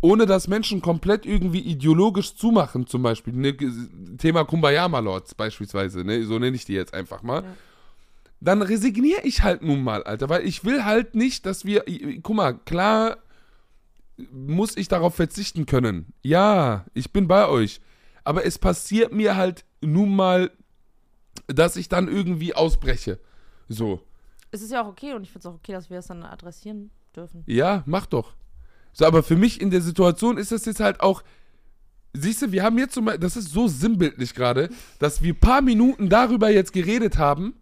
[0.00, 3.54] ohne dass Menschen komplett irgendwie ideologisch zumachen, zum Beispiel, ne,
[4.16, 7.56] Thema Kumbaya Malords beispielsweise, ne, so nenne ich die jetzt einfach mal, Ja.
[8.40, 11.84] dann resigniere ich halt nun mal, Alter, weil ich will halt nicht, dass wir,
[12.22, 13.18] guck mal, klar
[14.32, 16.12] muss ich darauf verzichten können.
[16.22, 17.80] Ja, ich bin bei euch.
[18.22, 20.50] Aber es passiert mir halt nun mal,
[21.46, 23.18] dass ich dann irgendwie ausbreche.
[23.68, 24.02] So.
[24.50, 26.22] Es ist ja auch okay und ich finde es auch okay, dass wir das dann
[26.22, 27.44] adressieren dürfen.
[27.46, 28.34] Ja, mach doch.
[28.92, 31.22] So, aber für mich in der Situation ist das jetzt halt auch.
[32.12, 35.62] Siehst du, wir haben jetzt zum Beispiel, das ist so sinnbildlich gerade, dass wir paar
[35.62, 37.54] Minuten darüber jetzt geredet haben,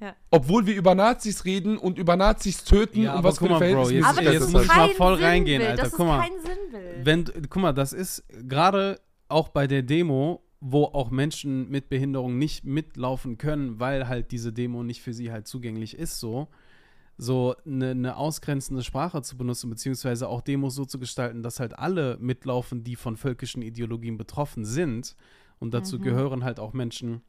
[0.00, 0.16] Ja.
[0.30, 3.58] obwohl wir über Nazis reden und über Nazis töten Ja, und aber was guck mal,
[3.58, 5.30] Bro, jetzt- Aber das jetzt ist muss ich mal kein voll Sinnbild.
[5.30, 5.82] reingehen, Alter.
[5.82, 6.20] Das Guck ist mal.
[6.20, 7.04] kein Sinnbild.
[7.06, 12.38] Wenn, guck mal, das ist gerade auch bei der Demo, wo auch Menschen mit Behinderung
[12.38, 16.48] nicht mitlaufen können, weil halt diese Demo nicht für sie halt zugänglich ist, so,
[17.18, 21.78] so eine, eine ausgrenzende Sprache zu benutzen, beziehungsweise auch Demos so zu gestalten, dass halt
[21.78, 25.14] alle mitlaufen, die von völkischen Ideologien betroffen sind.
[25.58, 26.02] Und dazu Mhm.
[26.02, 27.22] gehören halt auch Menschen,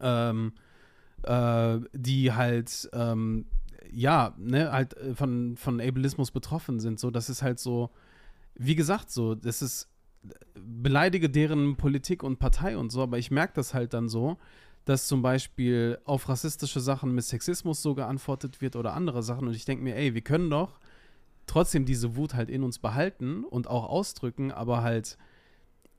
[0.00, 0.52] ähm,
[1.22, 3.46] äh, die halt, ähm,
[3.90, 7.00] ja, ne, halt äh, von, von Ableismus betroffen sind.
[7.00, 7.90] So, das ist halt so,
[8.54, 9.88] wie gesagt, so, das ist,
[10.54, 14.36] beleidige deren Politik und Partei und so, aber ich merke das halt dann so,
[14.88, 19.54] dass zum Beispiel auf rassistische Sachen mit Sexismus so geantwortet wird oder andere Sachen und
[19.54, 20.78] ich denke mir, ey, wir können doch
[21.46, 25.18] trotzdem diese Wut halt in uns behalten und auch ausdrücken, aber halt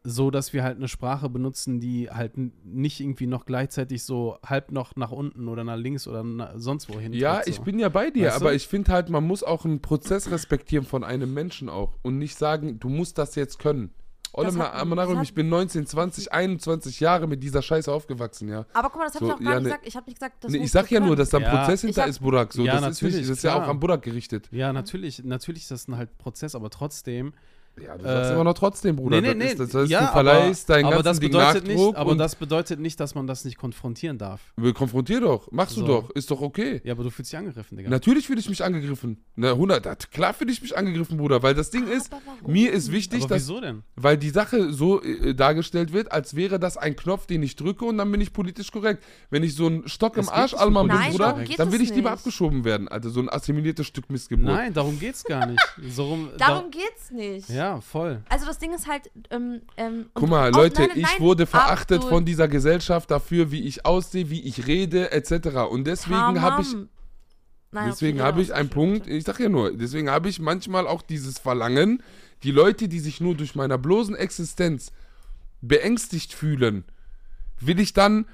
[0.03, 4.71] so, dass wir halt eine Sprache benutzen, die halt nicht irgendwie noch gleichzeitig so halb
[4.71, 7.13] noch nach unten oder nach links oder na, sonst wohin.
[7.13, 7.51] Ja, tritt, so.
[7.51, 8.45] ich bin ja bei dir, Weißt du?
[8.45, 12.17] aber ich finde halt, man muss auch einen Prozess respektieren von einem Menschen auch und
[12.17, 13.93] nicht sagen, du musst das jetzt können.
[14.35, 18.65] Hat- Amanarum, ich bin 19, 20, 21 Jahre mit dieser Scheiße aufgewachsen, ja.
[18.73, 19.87] Aber guck mal, das habe So, ich auch gar ja, nicht ne- gesagt.
[19.87, 21.17] Ich habe nicht gesagt, das Nee, ich sag ja nur, können.
[21.19, 21.57] dass da ein Ja.
[21.57, 22.53] Prozess hinter hab- ist, Burak.
[22.53, 24.47] So, Ja, das ist, nicht, natürlich, das ist ja auch an Burak gerichtet.
[24.51, 27.33] Ja, natürlich, natürlich ist das ein halt Prozess, aber trotzdem.
[27.81, 29.21] Ja, du sagst Äh, immer noch trotzdem, Bruder.
[29.21, 29.43] nee, nee, nee.
[29.55, 31.87] Das, ist, das heißt, ja, du verleihst deinen aber, aber ganzen das Ding bedeutet Nachdruck
[31.87, 34.41] nicht, aber das bedeutet nicht, dass man das nicht konfrontieren darf.
[34.73, 35.81] konfrontier doch, machst So.
[35.81, 36.81] du doch, ist doch okay.
[36.83, 37.89] Ja, aber du fühlst dich angegriffen, Digga.
[37.89, 39.23] Natürlich fühle ich mich angegriffen.
[39.35, 42.09] Na, 100, das- klar fühle ich mich angegriffen, Bruder, weil das Ding ist,
[42.45, 43.83] mir ist wichtig, aber dass wieso denn?
[43.95, 47.85] Weil die Sache so äh, dargestellt wird, als wäre das ein Knopf, den ich drücke
[47.85, 49.03] und dann bin ich politisch korrekt.
[49.29, 51.89] Wenn ich so ein Stock im Es geht Arsch Alman bin, Bruder, dann will ich
[51.89, 52.19] lieber nicht.
[52.19, 52.87] abgeschoben werden.
[52.89, 54.45] Also so ein assimiliertes Stück Missgeburt.
[54.47, 55.61] Nein, darum geht's gar nicht.
[55.89, 57.49] So rum, Darum geht's nicht.
[57.49, 58.23] da, Ja, voll.
[58.29, 61.45] Also das Ding ist halt, ähm, ähm, Guck und mal, Leute, nein, nein, ich wurde
[61.45, 65.57] verachtet Abdul, von dieser Gesellschaft dafür, wie ich aussehe, wie ich rede, etc.
[65.69, 66.73] Und deswegen habe ich.
[67.71, 70.87] Nein, deswegen okay, habe ich einen Punkt, ich sag ja nur, deswegen habe ich manchmal
[70.87, 72.01] auch dieses Verlangen,
[72.43, 74.93] die Leute, die sich nur durch meiner bloßen Existenz
[75.61, 76.85] beängstigt fühlen,
[77.59, 78.25] will ich dann,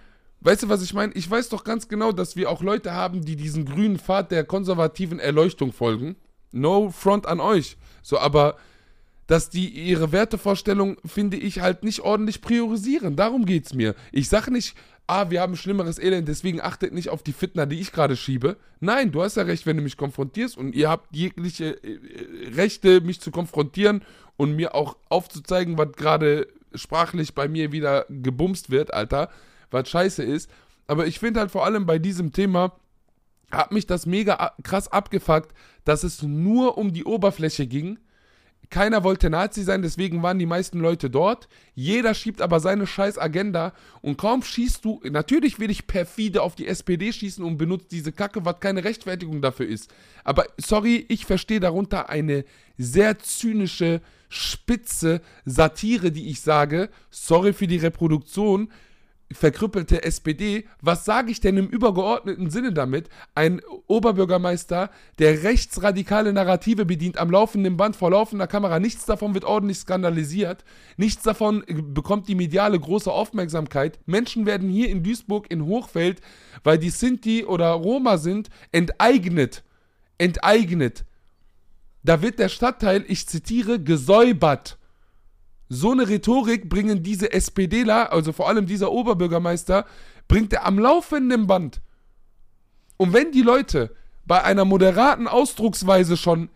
[0.42, 1.12] weißt du, was ich meine?
[1.14, 4.44] Ich weiß doch ganz genau, dass wir auch Leute haben, die diesen grünen Pfad der
[4.44, 6.16] konservativen Erleuchtung folgen.
[6.52, 7.76] No front an euch.
[8.04, 8.56] So, aber
[9.28, 13.16] dass die ihre Wertevorstellung, finde ich, halt nicht ordentlich priorisieren.
[13.16, 13.96] Darum geht's mir.
[14.12, 14.76] Ich sage nicht,
[15.08, 18.58] ah, wir haben schlimmeres Elend, deswegen achtet nicht auf die Fitner, die ich gerade schiebe.
[18.80, 22.54] Nein, du hast ja recht, wenn du mich konfrontierst und ihr habt jegliche äh, äh,
[22.56, 24.04] Rechte, mich zu konfrontieren
[24.38, 29.30] und mir auch aufzuzeigen, was gerade sprachlich bei mir wieder gebumst wird, Alter,
[29.72, 30.50] was scheiße ist.
[30.88, 32.74] Aber ich finde halt vor allem bei diesem Thema,
[33.52, 38.00] hat mich das mega krass abgefuckt, dass es nur um die Oberfläche ging.
[38.70, 41.48] Keiner wollte Nazi sein, deswegen waren die meisten Leute dort.
[41.74, 46.56] Jeder schiebt aber seine scheiß Agenda und kaum schießt du, natürlich will ich perfide auf
[46.56, 49.94] die SPD schießen und benutzt diese Kacke, was keine Rechtfertigung dafür ist.
[50.24, 52.46] Aber sorry, ich verstehe darunter eine
[52.78, 56.90] sehr zynische, spitze Satire, die ich sage.
[57.12, 58.70] Sorry für die Reproduktion
[59.32, 63.10] verkrüppelte SPD, was sage ich denn im übergeordneten Sinne damit?
[63.34, 69.44] Ein Oberbürgermeister, der rechtsradikale Narrative bedient am laufenden Band vor laufender Kamera, nichts davon wird
[69.44, 70.64] ordentlich skandalisiert,
[70.98, 74.00] nichts davon bekommt die mediale große Aufmerksamkeit.
[74.06, 76.22] Menschen werden hier in Duisburg in Hochfeld,
[76.64, 79.64] weil die Sinti oder Roma sind, enteignet.
[80.18, 81.04] Enteignet.
[82.04, 84.78] Da wird der Stadtteil, ich zitiere, gesäubert.
[85.70, 89.86] So eine Rhetorik bringen diese SPDler, also vor allem dieser Oberbürgermeister,
[90.28, 91.82] bringt er am laufenden Band.
[92.98, 96.50] Und wenn die Leute bei einer moderaten Ausdrucksweise schon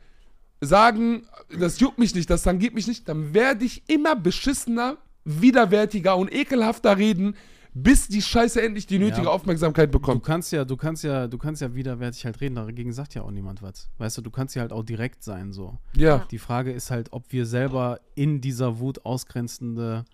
[0.61, 6.15] sagen, das juckt mich nicht, das tangiert mich nicht, dann werde ich immer beschissener, widerwärtiger
[6.15, 7.35] und ekelhafter reden,
[7.83, 9.29] bis die Scheiße endlich die nötige Ja.
[9.29, 10.23] Aufmerksamkeit Du bekommt.
[10.23, 13.31] kannst ja, du kannst ja, du kannst ja widerwärtig halt reden, dagegen sagt ja auch
[13.31, 13.89] niemand was.
[13.97, 15.77] Weißt du, du kannst ja halt auch direkt sein, so.
[15.95, 16.25] Ja.
[16.31, 20.05] Die Frage ist halt, ob wir selber in dieser Wut ausgrenzende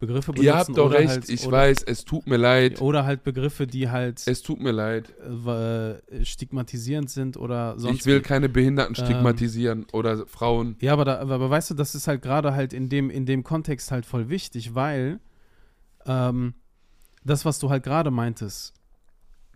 [0.00, 0.44] Begriffe benutzen.
[0.46, 2.80] Ihr habt doch oder recht, halt, ich oder, weiß, es tut mir leid.
[2.82, 5.14] Oder halt Begriffe, die halt Es tut mir leid.
[5.20, 8.00] äh, stigmatisierend sind oder sonst.
[8.00, 8.22] Ich will wie.
[8.22, 10.76] keine Behinderten Ähm, stigmatisieren oder Frauen.
[10.80, 13.44] Ja, aber, da, aber weißt du, das ist halt gerade halt in dem, in dem
[13.44, 15.20] Kontext halt voll wichtig, weil
[16.06, 16.54] ähm,
[17.24, 18.74] das, was du halt gerade meintest,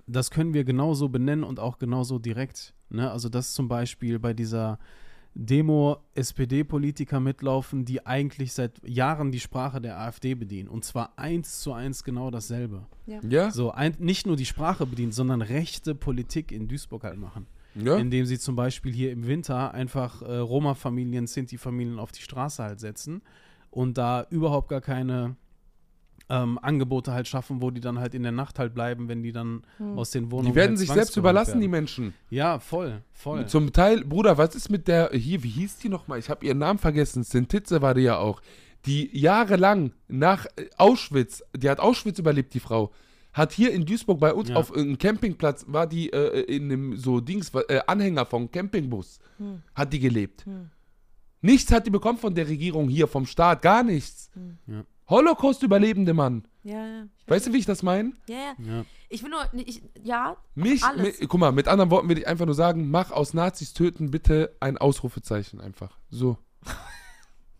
[0.07, 2.75] das können wir genauso benennen und auch genauso direkt.
[2.89, 3.11] Ne?
[3.11, 4.79] Also, dass zum Beispiel bei dieser
[5.35, 10.69] Demo SPD-Politiker mitlaufen, die eigentlich seit Jahren die Sprache der AfD bedienen.
[10.69, 12.87] Und zwar eins zu eins genau dasselbe.
[13.07, 13.51] Ja?
[13.51, 17.97] So, ein, nicht nur die Sprache bedienen, sondern rechte Politik in Duisburg halt machen Ja?
[17.99, 22.81] indem sie zum Beispiel hier im Winter einfach äh, Roma-Familien, Sinti-Familien auf die Straße halt
[22.81, 23.23] setzen
[23.71, 25.37] und da überhaupt gar keine
[26.31, 29.33] ähm, Angebote halt schaffen, wo die dann halt in der Nacht halt bleiben, wenn die
[29.33, 29.63] dann
[29.97, 31.71] aus den Wohnungen Die werden halt sich selbst überlassen, die werden.
[31.71, 32.15] Menschen.
[32.31, 33.47] Ja, voll, voll.
[33.47, 36.19] Zum Teil, Bruder, was ist mit der, hier, wie hieß die nochmal?
[36.19, 37.23] Ich habe ihren Namen vergessen.
[37.25, 38.43] Sintitze war die ja auch.
[38.87, 42.93] Die jahrelang nach äh, Auschwitz, die hat Auschwitz überlebt, die Frau,
[43.33, 44.57] hat hier in Duisburg bei uns Ja.
[44.57, 49.19] auf einem Campingplatz, war die äh, in einem so Dings, äh, Anhänger vom Campingbus,
[49.75, 50.45] hat die gelebt.
[51.41, 54.31] Nichts hat die bekommen von der Regierung hier, vom Staat, gar nichts.
[54.67, 54.85] Ja.
[55.09, 56.47] Holocaust-Überlebende, Mann.
[56.65, 57.03] Ja, ja.
[57.25, 58.13] Ich Weißt du, wie ich das meine?
[58.27, 58.55] Ja, ja.
[58.59, 58.85] ja.
[59.09, 61.19] Ich will nur, ich, ja, Mich, alles.
[61.21, 64.11] mi- guck mal, mit anderen Worten will ich einfach nur sagen, mach aus Nazis töten
[64.11, 65.97] bitte ein Ausrufezeichen einfach.
[66.11, 66.37] So.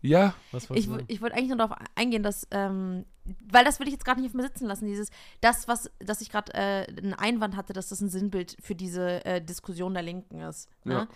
[0.01, 3.03] Ja, Was Ich, ich wollte eigentlich nur darauf eingehen, dass, ähm,
[3.51, 5.09] weil das will ich jetzt gerade nicht auf mir sitzen lassen, dieses,
[5.41, 9.25] das, was, dass ich gerade äh, einen Einwand hatte, dass das ein Sinnbild für diese
[9.25, 10.69] äh, Diskussion der Linken ist.
[10.85, 10.93] Ne?
[10.93, 11.07] Ja.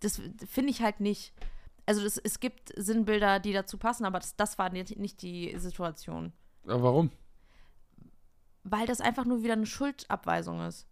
[0.00, 1.32] Das finde ich halt nicht.
[1.86, 6.32] Also das, es gibt Sinnbilder, die dazu passen, aber das, das war nicht, die Situation.
[6.64, 7.10] aber warum?
[8.64, 10.86] Weil das einfach nur wieder eine Schuldabweisung ist.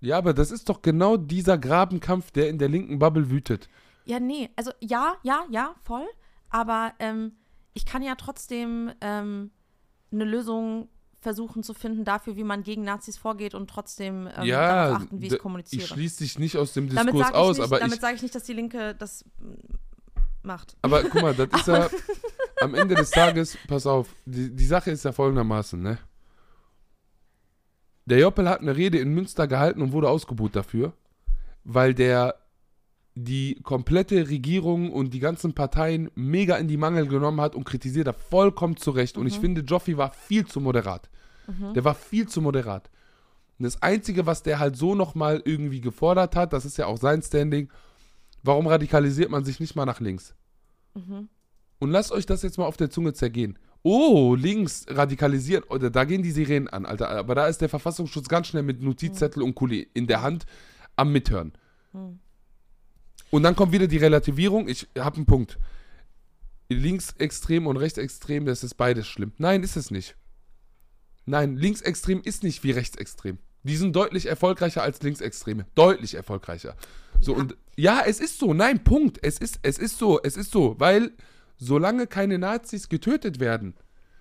[0.00, 3.68] Ja, aber das ist doch genau dieser Grabenkampf, der in der linken Bubble wütet.
[4.04, 6.06] Ja, nee, also ja, ja, ja, voll.
[6.48, 7.32] Aber ähm,
[7.74, 9.50] ich kann ja trotzdem ähm,
[10.12, 10.88] eine Lösung
[11.20, 15.20] versuchen zu finden dafür, wie man gegen Nazis vorgeht und trotzdem ähm, ja, darauf achten,
[15.20, 15.82] wie ich kommuniziere.
[15.82, 18.44] ich schließe dich nicht aus dem Diskurs aus, nicht- aber damit sage ich nicht, dass
[18.44, 19.24] die Linke das
[20.42, 20.76] macht.
[20.82, 21.88] aber guck mal, das ist ja
[22.60, 25.98] am Ende des Tages, pass auf, die, die Sache ist ja folgendermaßen, ne?
[28.06, 30.94] Der Joppel hat eine Rede in Münster gehalten und wurde ausgebuht dafür,
[31.64, 32.34] weil der
[33.14, 38.08] die komplette Regierung und die ganzen Parteien mega in die Mangel genommen hat und kritisiert
[38.08, 39.18] hat, vollkommen zu Recht.
[39.18, 41.10] Und ich finde, Joffi war viel zu moderat.
[41.74, 42.90] Der war viel zu moderat.
[43.58, 46.96] Und das Einzige, was der halt so nochmal irgendwie gefordert hat, das ist ja auch
[46.96, 47.68] sein Standing,
[48.42, 50.34] warum radikalisiert man sich nicht mal nach links?
[51.78, 53.58] Und lasst euch das jetzt mal auf der Zunge zergehen.
[53.82, 57.08] Oh, links radikalisieren, oder da gehen die Sirenen an, Alter.
[57.08, 60.44] Aber da ist der Verfassungsschutz ganz schnell mit Notizzettel und Kuli in der Hand
[60.96, 61.52] am Mithören.
[63.30, 64.68] Und dann kommt wieder die Relativierung.
[64.68, 65.58] Ich habe einen Punkt.
[66.68, 69.32] Linksextrem und rechtsextrem, das ist beides schlimm.
[69.38, 70.16] Nein, ist es nicht.
[71.24, 73.38] Nein, linksextrem ist nicht wie rechtsextrem.
[73.62, 75.66] Die sind deutlich erfolgreicher als linksextreme.
[75.74, 76.74] Deutlich erfolgreicher.
[77.20, 78.54] So und ja, es ist so.
[78.54, 79.18] Nein, Punkt.
[79.22, 81.12] Es ist es ist so, es ist so, weil
[81.58, 83.74] solange keine Nazis getötet werden,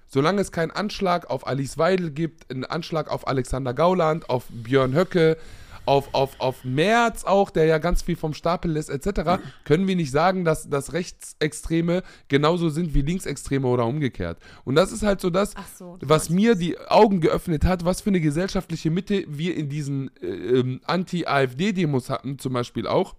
[0.07, 4.93] solange es keinen Anschlag auf Alice Weidel gibt, einen Anschlag auf Alexander Gauland, auf Björn
[4.93, 5.37] Höcke,
[5.85, 9.95] auf, auf, auf Merz auch, der ja ganz viel vom Stapel lässt, etc., können wir
[9.95, 14.39] nicht sagen, dass, dass Rechtsextreme genauso sind wie Linksextreme oder umgekehrt.
[14.65, 18.09] Und das ist halt so das, so, was mir die Augen geöffnet hat, was für
[18.09, 23.15] eine gesellschaftliche Mitte wir in diesen äh, ähm, Anti-AfD-Demos hatten, zum Beispiel auch,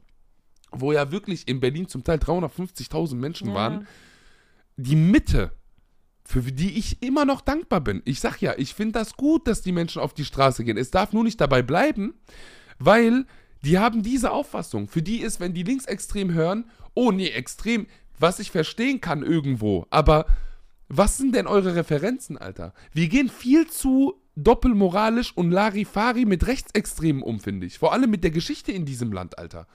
[0.72, 3.54] wo ja wirklich in Berlin zum Teil 350.000 Menschen Ja.
[3.54, 3.86] waren.
[4.76, 5.52] Die Mitte,
[6.30, 8.02] für die ich immer noch dankbar bin.
[8.04, 10.76] Ich sag ja, ich finde das gut, dass die Menschen auf die Straße gehen.
[10.76, 12.14] Es darf nur nicht dabei bleiben,
[12.78, 13.26] weil
[13.64, 14.86] die haben diese Auffassung.
[14.86, 19.86] Für die ist, wenn die linksextrem hören, oh nee, extrem, was ich verstehen kann irgendwo,
[19.90, 20.26] aber
[20.88, 22.74] was sind denn eure Referenzen, Alter?
[22.92, 27.78] Wir gehen viel zu doppelmoralisch und Larifari mit Rechtsextremen um, finde ich.
[27.78, 29.66] Vor allem mit der Geschichte in diesem Land, Alter.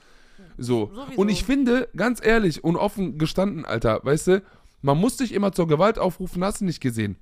[0.58, 0.92] So.
[0.94, 1.22] Sowieso.
[1.22, 4.44] Und ich finde, ganz ehrlich und offen gestanden, Alter, weißt du,
[4.86, 7.18] man muss sich immer zur Gewalt aufrufen, hast du nicht gesehen.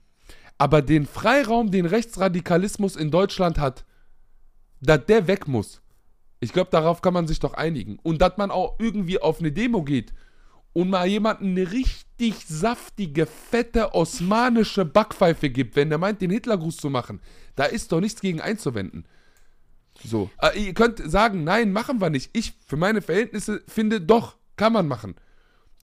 [0.58, 3.86] Aber den Freiraum, den Rechtsradikalismus in Deutschland hat,
[4.82, 5.82] dass der weg muss.
[6.42, 7.98] Ich glaube, darauf kann man sich doch einigen.
[8.04, 10.14] Und dass man auch irgendwie auf eine Demo geht
[10.74, 16.78] und mal jemanden eine richtig saftige, fette osmanische Backpfeife gibt, wenn der meint, den Hitlergruß
[16.78, 17.22] zu machen,
[17.56, 19.06] da ist doch nichts gegen einzuwenden.
[20.04, 20.30] So.
[20.42, 22.30] Äh, ihr könnt sagen, nein, machen wir nicht.
[22.34, 25.16] Ich, für meine Verhältnisse, finde, doch, kann man machen.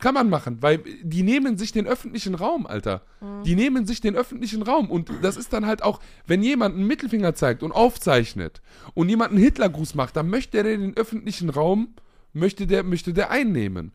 [0.00, 3.02] Kann man machen, weil die nehmen sich den öffentlichen Raum, Alter.
[3.44, 4.90] Die nehmen sich den öffentlichen Raum.
[4.90, 8.62] Und das ist dann halt auch, wenn jemand einen Mittelfinger zeigt und aufzeichnet
[8.94, 11.94] und jemand einen Hitlergruß macht, dann möchte der den öffentlichen Raum,
[12.32, 13.92] möchte der, möchte der einnehmen.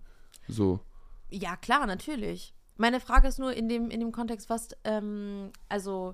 [0.47, 0.79] So.
[1.29, 2.53] Ja, klar, natürlich.
[2.77, 6.13] Meine Frage ist nur in dem, in dem Kontext, was, ähm, also,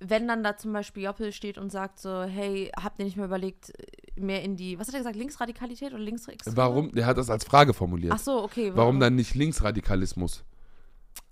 [0.00, 3.26] wenn dann da zum Beispiel Joppel steht und sagt so, hey, habt ihr nicht mal
[3.26, 3.72] überlegt,
[4.16, 6.56] mehr in die, was hat er gesagt, Linksradikalität oder Linksextreme?
[6.56, 6.92] Warum?
[6.92, 8.12] Der hat das als Frage formuliert.
[8.14, 8.72] Ach so, okay.
[8.74, 10.44] Warum dann nicht Linksradikalismus?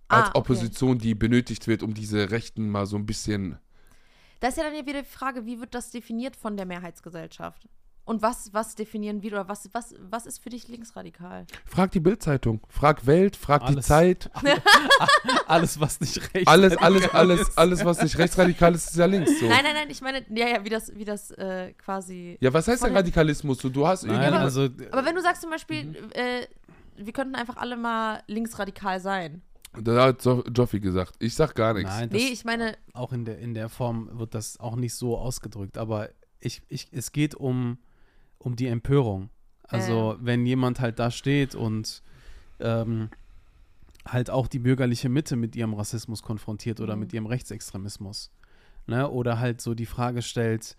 [0.08, 0.38] Ah, Als okay.
[0.38, 3.58] Opposition, die benötigt wird, um diese Rechten mal so ein bisschen.
[4.40, 7.68] Da ist ja dann ja wieder die Frage, wie wird das definiert von der Mehrheitsgesellschaft?
[8.08, 11.44] Und was, was definieren wir oder was, was, was ist für dich linksradikal?
[11.66, 13.86] Frag die Bildzeitung, frag Welt, frag die Alles.
[13.86, 14.30] Zeit.
[15.46, 19.38] Alles, was nicht recht Alles, alles, alles, alles, was nicht rechtsradikal ist, ist ja links.
[19.38, 19.46] So.
[19.46, 22.36] Nein, nein, nein, ich meine, ja, ja, wie das, wie das äh, quasi.
[22.40, 23.58] Ja, was heißt denn Radikalismus?
[23.58, 24.38] So, du hast Nein, irgendwie.
[24.38, 25.94] also Aber wenn du sagst zum Beispiel, Mhm.
[26.12, 26.46] äh,
[26.96, 29.42] wir könnten einfach alle mal linksradikal sein.
[29.80, 31.14] Da hat Jo- Joffi gesagt.
[31.18, 31.90] Ich sag gar nichts.
[31.90, 34.94] nein, das, Nee, ich meine, auch in der, in der Form wird das auch nicht
[34.94, 36.08] so ausgedrückt, aber
[36.40, 37.78] ich, ich, es geht um,
[38.38, 39.30] um die Empörung.
[39.62, 42.02] Also, wenn jemand halt da steht und
[42.60, 43.10] ähm,
[44.06, 47.00] halt auch die bürgerliche Mitte mit ihrem Rassismus konfrontiert oder Mhm.
[47.00, 48.30] mit ihrem Rechtsextremismus.
[48.86, 49.08] Ne?
[49.10, 50.76] Oder halt so die Frage stellt,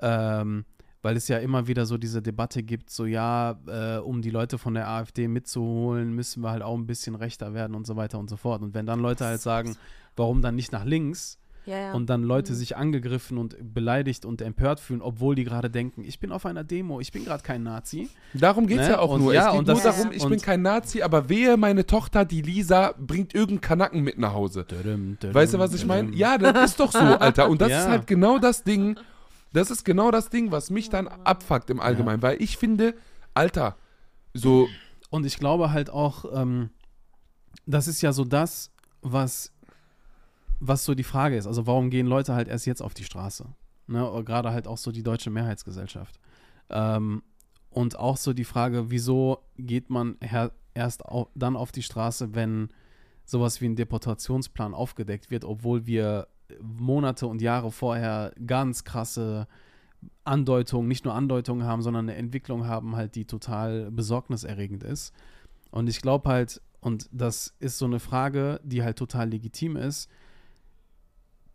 [0.00, 0.64] ähm,
[1.02, 4.58] weil es ja immer wieder so diese Debatte gibt, so ja, äh, um die Leute
[4.58, 8.18] von der AfD mitzuholen, müssen wir halt auch ein bisschen rechter werden und so weiter
[8.18, 8.62] und so fort.
[8.62, 9.76] Und wenn dann Leute halt sagen,
[10.16, 11.92] warum dann nicht nach links, ja, ja.
[11.92, 12.56] und dann Leute Mhm.
[12.56, 16.64] sich angegriffen und beleidigt und empört fühlen, obwohl die gerade denken, ich bin auf einer
[16.64, 18.08] Demo, ich bin gerade kein Nazi.
[18.34, 18.90] Darum geht's Ne?
[18.90, 19.34] ja auch Und nur.
[19.34, 22.24] ja, es geht und nur das- darum, ich bin kein Nazi, aber wehe, meine Tochter,
[22.24, 24.66] die Lisa, bringt irgendeinen Kanacken mit nach Hause.
[25.32, 26.14] Weißt du, was ich meine?
[26.14, 27.48] Ja, das ist doch so, Alter.
[27.48, 27.80] Und das Ja.
[27.80, 28.98] ist halt genau das Ding.
[29.52, 32.22] Das ist genau das Ding, was mich dann abfuckt im Allgemeinen.
[32.22, 32.94] Weil ich finde,
[33.34, 33.76] Alter,
[34.34, 34.68] so,
[35.10, 36.70] Und ich glaube halt auch, ähm,
[37.66, 38.70] das ist ja so das,
[39.02, 39.52] was,
[40.64, 41.46] was so die Frage ist.
[41.46, 43.46] Also warum gehen Leute halt erst jetzt auf die Straße?
[43.88, 44.22] Ne?
[44.24, 46.20] Gerade halt auch so die deutsche Mehrheitsgesellschaft.
[46.70, 47.22] Ähm,
[47.70, 50.16] und auch so die Frage, wieso geht man
[50.74, 52.68] erst au dann auf die Straße, wenn
[53.24, 56.28] sowas wie ein Deportationsplan aufgedeckt wird, obwohl wir
[56.60, 59.48] Monate und Jahre vorher ganz krasse
[60.24, 65.12] Andeutungen, nicht nur Andeutungen haben, sondern eine Entwicklung haben halt, die total besorgniserregend ist.
[65.70, 70.08] Und ich glaube halt, und das ist so eine Frage, die halt total legitim ist,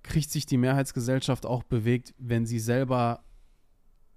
[0.07, 3.23] kriegt sich die Mehrheitsgesellschaft auch bewegt, wenn sie selber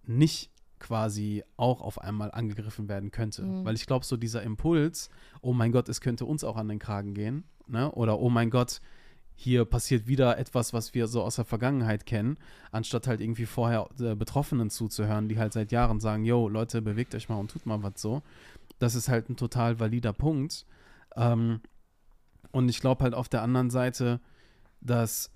[0.05, 3.43] nicht quasi auch auf einmal angegriffen werden könnte.
[3.43, 3.65] Mhm.
[3.65, 5.11] Weil ich glaube, so dieser Impuls,
[5.43, 7.93] oh mein Gott, es könnte uns auch an den Kragen gehen, ne?
[7.93, 8.81] oder oh mein Gott,
[9.37, 12.37] hier passiert wieder etwas, was wir so aus der Vergangenheit kennen,
[12.73, 17.15] anstatt halt irgendwie vorher äh, Betroffenen zuzuhören, die halt seit Jahren sagen, yo, Leute, bewegt
[17.15, 18.23] euch mal und tut mal was so.
[18.79, 20.67] Das ist halt ein total valider Punkt.
[21.17, 21.61] Ähm,
[22.53, 24.21] und ich glaube halt auf der anderen Seite,
[24.83, 25.31] dass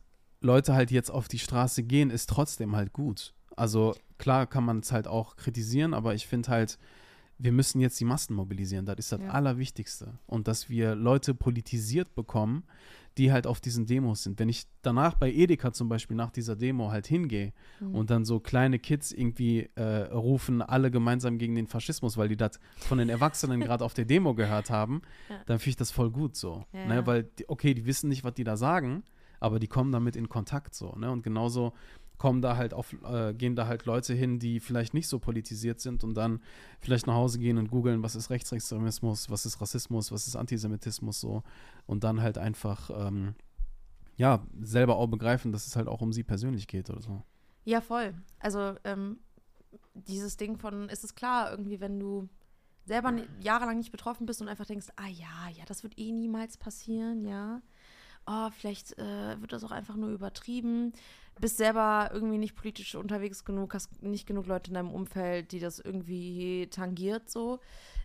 [0.44, 3.34] Leute halt jetzt auf die Straße gehen, ist trotzdem halt gut.
[3.56, 6.78] Also klar kann man es halt auch kritisieren, aber ich finde halt,
[7.38, 8.86] wir müssen jetzt die Massen mobilisieren.
[8.86, 9.30] Das ist das Ja.
[9.30, 10.18] Allerwichtigste.
[10.26, 12.64] Und dass wir Leute politisiert bekommen,
[13.16, 14.38] die halt auf diesen Demos sind.
[14.40, 17.94] Wenn ich danach bei Edeka zum Beispiel nach dieser Demo halt hingehe Mhm.
[17.94, 22.36] und dann so kleine Kids irgendwie äh, rufen alle gemeinsam gegen den Faschismus, weil die
[22.36, 25.36] das von den Erwachsenen gerade auf der Demo gehört haben, Ja.
[25.46, 26.64] dann finde ich das voll gut so.
[26.72, 27.06] Ja, ne?
[27.06, 29.04] Weil, okay, die wissen nicht, was die da sagen,
[29.40, 30.94] aber die kommen damit in Kontakt so.
[30.96, 31.10] Ne?
[31.10, 31.72] Und genauso
[32.18, 35.80] kommen da halt auf, äh, gehen da halt Leute hin, die vielleicht nicht so politisiert
[35.80, 36.40] sind und dann
[36.80, 41.20] vielleicht nach Hause gehen und googeln, was ist Rechtsextremismus, was ist Rassismus, was ist Antisemitismus
[41.20, 41.42] so
[41.86, 43.34] und dann halt einfach ähm,
[44.16, 47.22] ja, selber auch begreifen, dass es halt auch um sie persönlich geht oder so.
[47.64, 48.14] Ja, voll.
[48.38, 49.18] Also ähm,
[49.94, 52.28] dieses Ding von, ist es klar, irgendwie, wenn du
[52.86, 56.58] selber jahrelang nicht betroffen bist und einfach denkst, ah ja, ja, das wird eh niemals
[56.58, 57.62] passieren, ja.
[58.26, 60.92] Oh, vielleicht äh, wird das auch einfach nur übertrieben.
[61.40, 65.58] Bist selber irgendwie nicht politisch unterwegs genug, hast nicht genug Leute in deinem Umfeld, die
[65.58, 67.58] das irgendwie tangiert, so.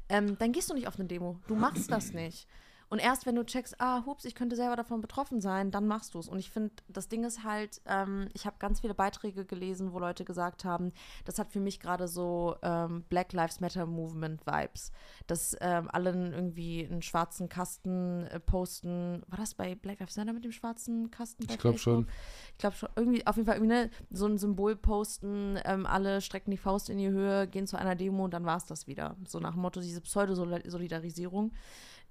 [0.10, 1.38] Ähm, dann gehst du nicht auf eine Demo.
[1.48, 2.48] Du machst das nicht.
[2.90, 6.16] Und erst wenn du checkst, ah, hups, ich könnte selber davon betroffen sein, dann machst
[6.16, 6.28] du es.
[6.28, 10.00] Und ich finde, das Ding ist halt, ähm, ich habe ganz viele Beiträge gelesen, wo
[10.00, 10.92] Leute gesagt haben,
[11.26, 14.92] das hat für mich gerade so ähm, Black Lives Matter Movement Vibes.
[15.28, 19.22] Dass ähm, alle irgendwie einen schwarzen Kasten äh, posten.
[19.28, 21.44] War das bei Black Lives Matter mit dem schwarzen Kasten?
[21.48, 22.08] Ich glaub schon.
[22.54, 22.90] Ich glaube schon.
[22.96, 26.90] Irgendwie, auf jeden Fall irgendwie ne, so ein Symbol posten, ähm, alle strecken die Faust
[26.90, 29.16] in die Höhe, gehen zu einer Demo und dann war es das wieder.
[29.28, 31.52] So nach dem Motto, diese Pseudo-Solidarisierung.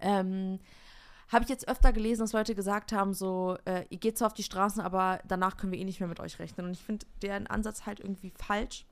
[0.00, 0.58] Ähm,
[1.28, 4.34] habe ich jetzt öfter gelesen, dass Leute gesagt haben, so, äh, ihr geht zwar auf
[4.34, 6.66] die Straßen, aber danach können wir eh nicht mehr mit euch rechnen.
[6.66, 8.86] Und ich finde deren Ansatz halt irgendwie falsch.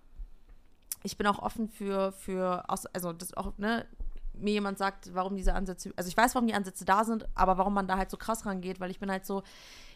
[1.03, 3.87] Ich bin auch offen für, für also das auch, ne,
[4.35, 7.57] mir jemand sagt, warum diese Ansätze, also ich weiß, warum die Ansätze da sind, aber
[7.57, 9.43] warum man da halt so krass rangeht, weil ich bin halt so,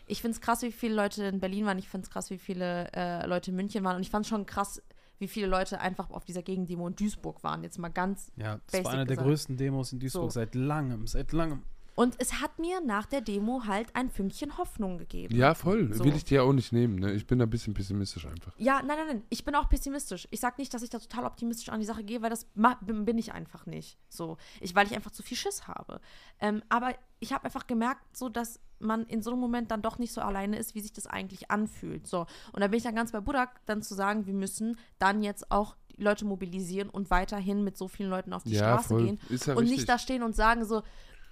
[0.07, 2.39] ich finde es krass, wie viele Leute in Berlin waren, ich finde es krass, wie
[2.39, 4.83] viele äh, Leute in München waren und ich fand schon krass,
[5.21, 7.63] wie viele Leute einfach auf dieser Gegendemo in Duisburg waren.
[7.63, 9.29] Jetzt mal ganz Ja, das war eine der gesagt.
[9.29, 10.41] größten Demos in Duisburg So.
[10.41, 11.63] seit langem, seit langem.
[11.95, 15.35] Und es hat mir nach der Demo halt ein Fünkchen Hoffnung gegeben.
[15.37, 15.93] Ja, voll.
[15.93, 16.05] So.
[16.05, 16.97] Will ich dir auch nicht nehmen.
[16.99, 17.13] Ne?
[17.13, 18.53] Ich bin da ein bisschen pessimistisch einfach.
[18.57, 19.23] Ja, nein, nein, nein.
[19.29, 20.27] Ich bin auch pessimistisch.
[20.31, 22.47] Ich sag nicht, dass ich da total optimistisch an die Sache gehe, weil das
[22.81, 23.99] bin, ich einfach nicht.
[24.09, 26.01] So, ich, weil ich einfach zu viel Schiss habe.
[26.39, 29.99] Ähm, aber ich habe einfach gemerkt, so dass man in so einem Moment dann doch
[29.99, 32.07] nicht so alleine ist, wie sich das eigentlich anfühlt.
[32.07, 35.23] So, und da bin ich dann ganz bei Budak, dann zu sagen, wir müssen dann
[35.23, 39.05] jetzt auch Leute mobilisieren und weiterhin mit so vielen Leuten auf die Ja, Straße voll.
[39.05, 39.71] gehen und richtig.
[39.71, 40.83] nicht da stehen und sagen so,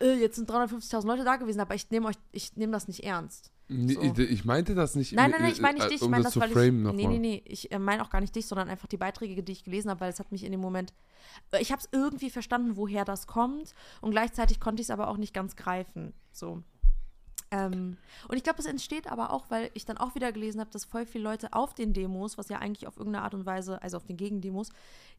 [0.01, 3.05] äh, jetzt sind 350.000 Leute da gewesen, aber ich nehme euch, ich nehme das nicht
[3.05, 3.51] ernst.
[3.71, 4.01] So.
[4.01, 5.13] Ich, ich meinte das nicht.
[5.13, 6.73] Nein, im- nein, nein, ich meine nicht äh, dich, ich meine das das, weil ich.
[6.73, 9.53] Nee, nee, nee, ich äh, meine auch gar nicht dich, sondern einfach die Beiträge, die
[9.53, 10.95] ich gelesen habe, weil es hat mich in dem Moment.
[11.51, 15.09] äh, Ich habe es irgendwie verstanden, woher das kommt und gleichzeitig konnte ich es aber
[15.09, 16.15] auch nicht ganz greifen.
[16.33, 16.63] So.
[17.51, 17.97] Ähm,
[18.29, 20.85] und ich glaube, es entsteht aber auch, weil ich dann auch wieder gelesen habe, dass
[20.85, 23.97] voll viele Leute auf den Demos, was ja eigentlich auf irgendeine Art und Weise, also
[23.97, 24.71] auf den Gegendemos,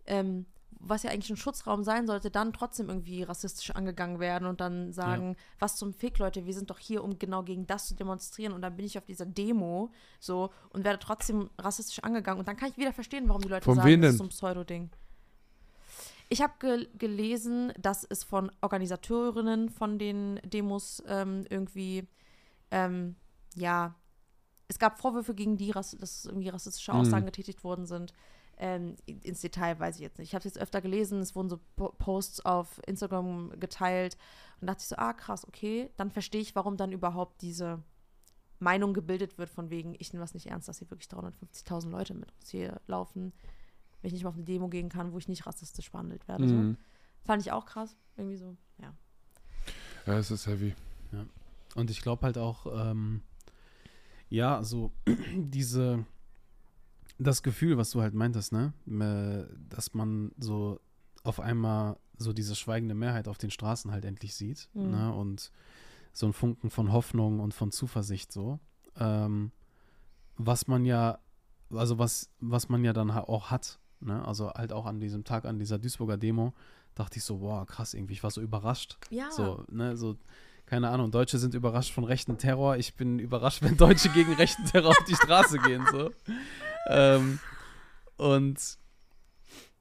[0.05, 0.45] ähm,
[0.79, 4.93] was ja eigentlich ein Schutzraum sein sollte, dann trotzdem irgendwie rassistisch angegangen werden und dann
[4.93, 8.53] sagen, was zum Fick, Leute, wir sind doch hier, um genau gegen das zu demonstrieren
[8.53, 12.55] und dann bin ich auf dieser Demo so und werde trotzdem rassistisch angegangen und dann
[12.55, 14.89] kann ich wieder verstehen, warum die Leute Von sagen, das ist so ein Pseudo-Ding.
[16.29, 22.07] Ich habe gel gelesen, dass es von Organisatorinnen von den Demos ähm, irgendwie,
[22.71, 23.15] ähm,
[23.55, 23.95] ja,
[24.67, 26.99] es gab Vorwürfe gegen die, dass irgendwie rassistische Mhm.
[26.99, 28.13] Aussagen getätigt worden sind.
[28.61, 30.27] Ähm, ins Detail weiß ich jetzt nicht.
[30.29, 34.17] Ich habe es jetzt öfter gelesen, es wurden so Po- Posts auf Instagram geteilt
[34.59, 37.81] und dachte ich so, ah krass, okay, dann verstehe ich, warum dann überhaupt diese
[38.59, 42.13] Meinung gebildet wird von wegen, ich nehme das nicht ernst, dass hier wirklich 350.000 Leute
[42.13, 43.31] mit uns hier laufen,
[44.01, 46.43] wenn ich nicht mal auf eine Demo gehen kann, wo ich nicht rassistisch behandelt werde.
[46.45, 46.73] Mhm.
[46.73, 46.77] So.
[47.25, 48.93] Fand ich auch krass, irgendwie so, ja.
[50.05, 50.75] Ja, es ist heavy.
[51.75, 53.21] Und ich glaube halt auch, ähm,
[54.29, 54.91] ja, so
[55.35, 56.05] diese,
[57.19, 60.79] das Gefühl, was du halt meintest, ne, Äh, dass man so
[61.23, 64.89] auf einmal so diese schweigende Mehrheit auf den Straßen halt endlich sieht, Mhm.
[64.91, 65.51] ne, und
[66.13, 68.59] so ein Funken von Hoffnung und von Zuversicht so,
[68.97, 69.51] ähm,
[70.37, 71.19] was man ja,
[71.71, 75.45] also was, was man ja dann auch hat, ne, also halt auch an diesem Tag,
[75.45, 76.53] an dieser Duisburger Demo,
[76.95, 80.15] dachte ich so, wow, krass, irgendwie, ich war so überrascht, Ja, so, ne, so,
[80.65, 82.77] keine Ahnung, Deutsche sind überrascht von rechten Terror.
[82.77, 86.11] Ich bin überrascht, wenn Deutsche gegen rechten Terror auf die Straße gehen, so.
[86.89, 87.39] Ähm,
[88.17, 88.77] und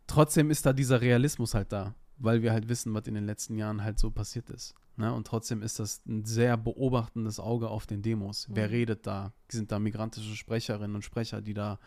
[0.07, 3.57] trotzdem ist da dieser Realismus halt da, weil wir halt wissen, was in den letzten
[3.57, 4.75] Jahren halt so passiert ist.
[4.97, 5.13] Ne?
[5.13, 8.47] Und trotzdem ist das ein sehr beobachtendes Auge auf den Demos.
[8.51, 8.73] Wer Mhm.
[8.73, 9.33] redet da?
[9.49, 11.79] Sind da migrantische Sprecherinnen und Sprecher, die da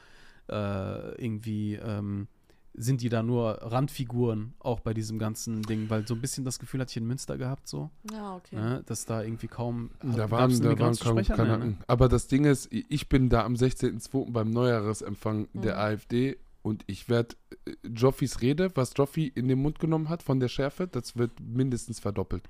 [0.49, 2.27] äh, irgendwie ähm,
[2.73, 6.57] sind die da nur Randfiguren auch bei diesem ganzen Ding, weil so ein bisschen das
[6.57, 8.55] Gefühl hatte ich in Münster gehabt, so, ja, okay.
[8.55, 9.91] ne, dass da irgendwie kaum.
[10.01, 11.15] Da waren, da waren kaum?
[11.15, 11.69] Nee, Kanaken.
[11.71, 11.77] ne?
[11.87, 14.31] Aber das Ding ist, ich bin da am 16.02.
[14.31, 15.79] beim Neujahresempfang der Mhm.
[15.81, 20.39] AfD und ich werde äh, Joffis Rede, was Joffi in den Mund genommen hat von
[20.39, 22.43] der Schärfe, das wird mindestens verdoppelt.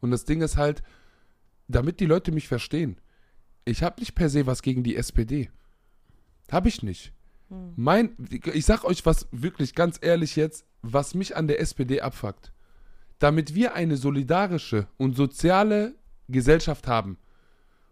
[0.00, 0.82] Und das Ding ist halt,
[1.68, 2.98] damit die Leute mich verstehen,
[3.64, 5.48] ich habe nicht per se was gegen die SPD.
[6.50, 7.12] Habe ich nicht.
[7.52, 7.74] Hm.
[7.76, 8.16] Mein,
[8.52, 12.52] ich sag euch was wirklich ganz ehrlich jetzt, was mich an der SPD abfuckt.
[13.18, 15.94] Damit wir eine solidarische und soziale
[16.28, 17.18] Gesellschaft haben,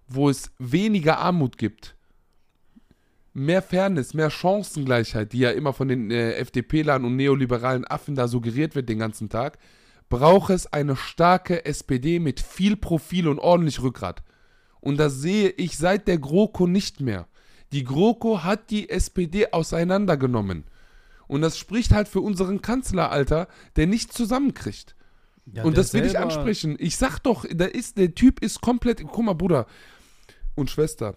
[0.08, 1.94] wo es weniger Armut gibt,
[3.32, 8.26] mehr Fairness, mehr Chancengleichheit, die ja immer von den äh, FDP-Lern und neoliberalen Affen da
[8.26, 9.58] suggeriert wird den ganzen Tag,
[10.08, 14.24] braucht es eine starke SPD mit viel Profil und ordentlich Rückgrat.
[14.80, 17.28] Und das sehe ich seit der GroKo nicht mehr.
[17.72, 20.64] Die GroKo hat die SPD auseinandergenommen.
[21.28, 23.46] Und das spricht halt für unseren Kanzler, Alter,
[23.76, 24.96] der nicht zusammenkriegt.
[25.52, 26.76] Ja, und das will ich ansprechen.
[26.78, 29.02] Ich sag doch, da ist, der Typ ist komplett.
[29.06, 29.66] Guck mal, Bruder
[30.54, 31.16] und Schwester.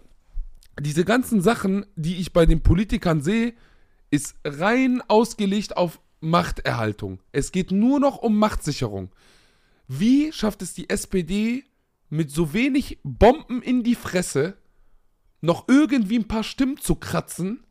[0.80, 3.54] Diese ganzen Sachen, die ich bei den Politikern sehe,
[4.10, 7.20] ist rein ausgelegt auf Machterhaltung.
[7.32, 9.10] Es geht nur noch um Machtsicherung.
[9.86, 11.64] Wie schafft es die SPD
[12.08, 14.56] mit so wenig Bomben in die Fresse
[15.44, 17.64] noch irgendwie ein paar Stimmen zu kratzen,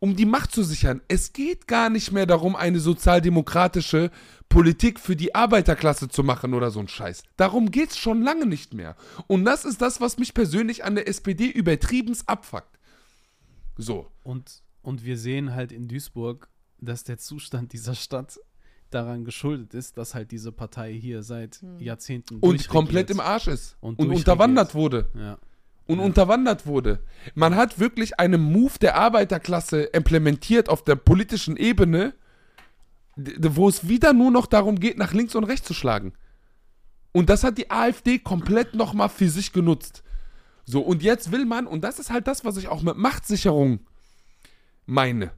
[0.00, 1.00] um die Macht zu sichern?
[1.08, 4.10] Es geht gar nicht mehr darum, eine sozialdemokratische
[4.48, 7.22] Politik für die Arbeiterklasse zu machen oder so ein Scheiß.
[7.36, 8.96] Darum geht's schon lange nicht mehr.
[9.26, 12.78] Und das ist das, was mich persönlich an der SPD übertriebens abfuckt.
[13.76, 14.10] So.
[14.22, 16.48] Und, und wir sehen halt in Duisburg,
[16.78, 18.38] dass der Zustand dieser Stadt
[18.90, 21.80] daran geschuldet ist, dass halt diese Partei hier seit Hm.
[21.80, 23.76] Jahrzehnten Und komplett im Arsch ist.
[23.80, 25.10] Und Und, unterwandert wurde.
[25.14, 25.38] Ja.
[25.86, 26.04] Und Ja.
[26.04, 27.00] unterwandert wurde.
[27.34, 32.14] Man hat wirklich einen Move der Arbeiterklasse implementiert auf der politischen Ebene,
[33.16, 36.14] wo es wieder nur noch darum geht, nach links und rechts zu schlagen.
[37.12, 40.02] Und das hat die AfD komplett nochmal für sich genutzt.
[40.64, 43.80] So, und jetzt will man, und das ist halt das, was ich auch mit Machtsicherung
[44.86, 45.30] meine.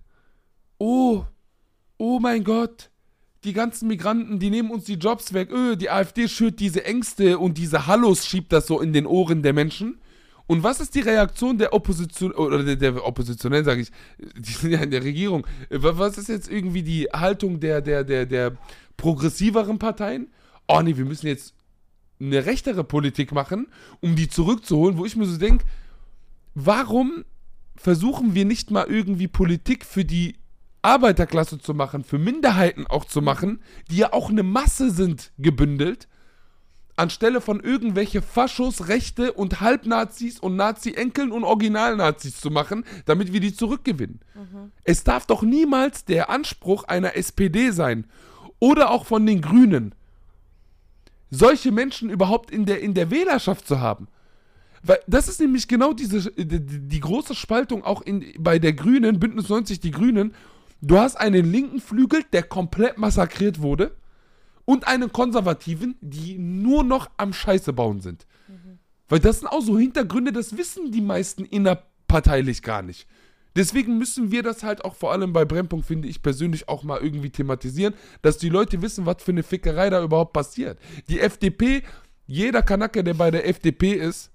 [0.78, 1.24] Oh,
[1.98, 2.90] oh mein Gott,
[3.44, 5.50] die ganzen Migranten, die nehmen uns die Jobs weg.
[5.50, 9.42] Öh, die AfD schürt diese Ängste und diese Hallos schiebt das so in den Ohren
[9.42, 9.98] der Menschen.
[10.46, 13.90] Und was ist die Reaktion der Opposition, oder der, der Oppositionellen, sage ich,
[14.38, 15.46] die sind ja in der Regierung.
[15.70, 18.52] Wa- Was ist jetzt irgendwie die Haltung der, der, der, der
[18.96, 20.28] progressiveren Parteien?
[20.68, 21.54] Oh nee, wir müssen jetzt
[22.20, 23.66] eine rechtere Politik machen,
[24.00, 25.64] um die zurückzuholen, wo ich mir so denke,
[26.54, 27.24] warum
[27.74, 30.36] versuchen wir nicht mal irgendwie Politik für die
[30.82, 36.08] Arbeiterklasse zu machen, für Minderheiten auch zu machen, die ja auch eine Masse sind, gebündelt,
[36.96, 43.40] anstelle von irgendwelche Faschos, Rechte und Halbnazis und Nazi-Enkeln und Originalnazis zu machen, damit wir
[43.40, 44.20] die zurückgewinnen.
[44.84, 48.06] Es darf doch niemals der Anspruch einer SPD sein
[48.58, 49.94] oder auch von den Grünen,
[51.30, 54.08] solche Menschen überhaupt in der, in der Wählerschaft zu haben.
[54.82, 58.72] Weil das ist nämlich genau diese, die, die die große Spaltung auch in, bei der
[58.72, 60.34] Grünen, Bündnis 90 die Grünen.
[60.80, 63.96] Du hast einen linken Flügel, der komplett massakriert wurde
[64.66, 68.26] und einen konservativen, die nur noch am Scheiße bauen sind.
[69.08, 73.06] Weil das sind auch so Hintergründe, das wissen die meisten innerparteilich gar nicht.
[73.54, 77.00] Deswegen müssen wir das halt auch vor allem bei Brennpunkt, finde ich persönlich, auch mal
[77.00, 80.78] irgendwie thematisieren, dass die Leute wissen, was für eine Fickerei da überhaupt passiert.
[81.08, 81.82] Die FDP,
[82.26, 84.30] jeder Kanacke, der bei der FDP ist,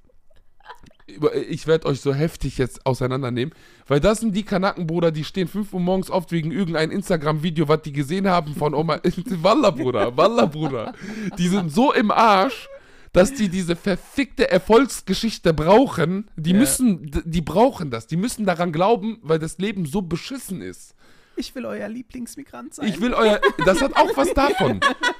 [1.49, 3.53] ich werde euch so heftig jetzt auseinandernehmen,
[3.87, 7.67] weil das sind die Kanaken, Bruder, die stehen 5 Uhr morgens auf wegen irgendein Instagram-Video,
[7.67, 8.99] was die gesehen haben von Oma.
[9.41, 10.93] Wallah, Bruder, Wallah, Bruder.
[11.37, 12.67] Die sind so im Arsch,
[13.13, 16.29] dass die diese verfickte Erfolgsgeschichte brauchen.
[16.37, 16.57] Die Ja.
[16.59, 18.07] müssen, die brauchen das.
[18.07, 20.95] Die müssen daran glauben, weil das Leben so beschissen ist.
[21.35, 22.87] Ich will euer Lieblingsmigrant sein.
[22.87, 24.79] Ich will euer, das hat auch was davon.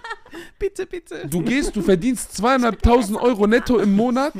[0.60, 1.28] bitte, bitte.
[1.28, 4.34] Du gehst, du verdienst zweieinhalbtausend Euro netto im Monat.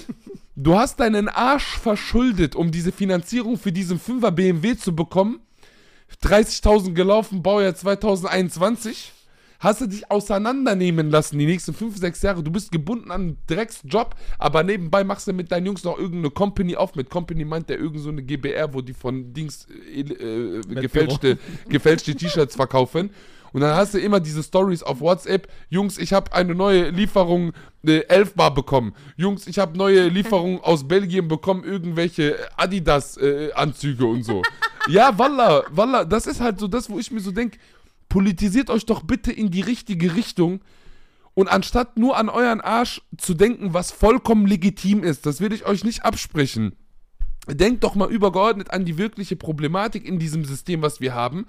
[0.56, 5.40] Du hast deinen Arsch verschuldet, um diese Finanzierung für diesen 5er BMW zu bekommen.
[6.24, 9.14] 30.000 gelaufen, Baujahr 2021.
[9.62, 12.44] Hast du dich auseinandernehmen lassen die nächsten 5, 6 Jahre.
[12.44, 16.32] Du bist gebunden an einen Drecksjob, aber nebenbei machst du mit deinen Jungs noch irgendeine
[16.32, 16.96] Company auf.
[16.96, 21.38] Mit Company meint der irgend so eine GBR, wo die von Dings äh, äh, gefälschte,
[21.70, 23.12] gefälschte T-Shirts verkaufen.
[23.54, 25.48] Und dann hast du immer diese Stories auf WhatsApp.
[25.70, 27.54] Jungs, ich habe eine neue Lieferung
[27.86, 28.94] äh, 11 Bar bekommen.
[29.18, 34.42] Jungs, ich habe neue Lieferungen aus Belgien bekommen, irgendwelche Adidas-Anzüge und so.
[34.88, 37.58] ja, Wallah, Wallah, das ist halt so das, wo ich mir so denke,
[38.10, 40.62] politisiert euch doch bitte in die richtige Richtung.
[41.34, 45.66] Und anstatt nur an euren Arsch zu denken, was vollkommen legitim ist, das will ich
[45.66, 46.76] euch nicht absprechen.
[47.48, 51.48] Denkt doch mal übergeordnet an die wirkliche Problematik in diesem System, was wir haben.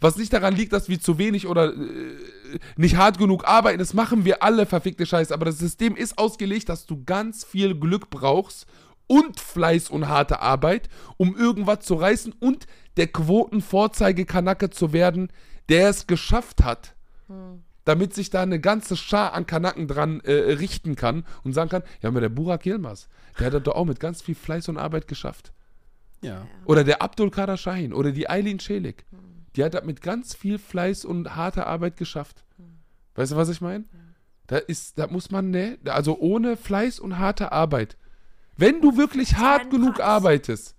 [0.00, 3.78] Was nicht daran liegt, dass wir zu wenig oder äh, nicht hart genug arbeiten.
[3.78, 5.32] Das machen wir alle, verfickte Scheiße.
[5.32, 8.66] Aber das System ist ausgelegt, dass du ganz viel Glück brauchst
[9.06, 12.66] und Fleiß und harte Arbeit, um irgendwas zu reißen und
[12.96, 15.30] der Quotenvorzeigekanacke zu werden,
[15.68, 16.94] der es geschafft hat,
[17.84, 21.82] damit sich da eine ganze Schar an Kanaken dran äh, richten kann und sagen kann,
[22.02, 24.78] ja, aber der Burak Yilmaz, der hat das doch auch mit ganz viel Fleiß und
[24.78, 25.52] Arbeit geschafft.
[26.22, 26.46] Ja.
[26.64, 29.04] Oder der Abdul Kader Shahin oder die Eileen Schelik.
[29.56, 32.44] Die hat das mit ganz viel Fleiß und harter Arbeit geschafft.
[33.14, 33.84] Weißt du, was ich meine?
[34.46, 37.96] Da ist, da muss man, ne, also ohne Fleiß und harte Arbeit.
[38.56, 40.76] Wenn du wirklich hart ein genug arbeitest,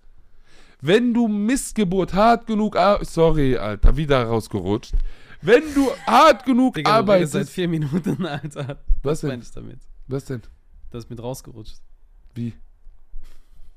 [0.80, 4.94] wenn du Missgeburt hart genug, sorry, Alter, wieder rausgerutscht.
[5.42, 8.82] Wenn du hart genug Digga, du redest seit arbeitest, vier Minuten, Alter.
[9.02, 9.30] Was denn?
[9.30, 9.80] meine ich damit?
[10.06, 10.42] was denn?
[10.90, 11.80] Das ist mit rausgerutscht.
[12.34, 12.54] Wie?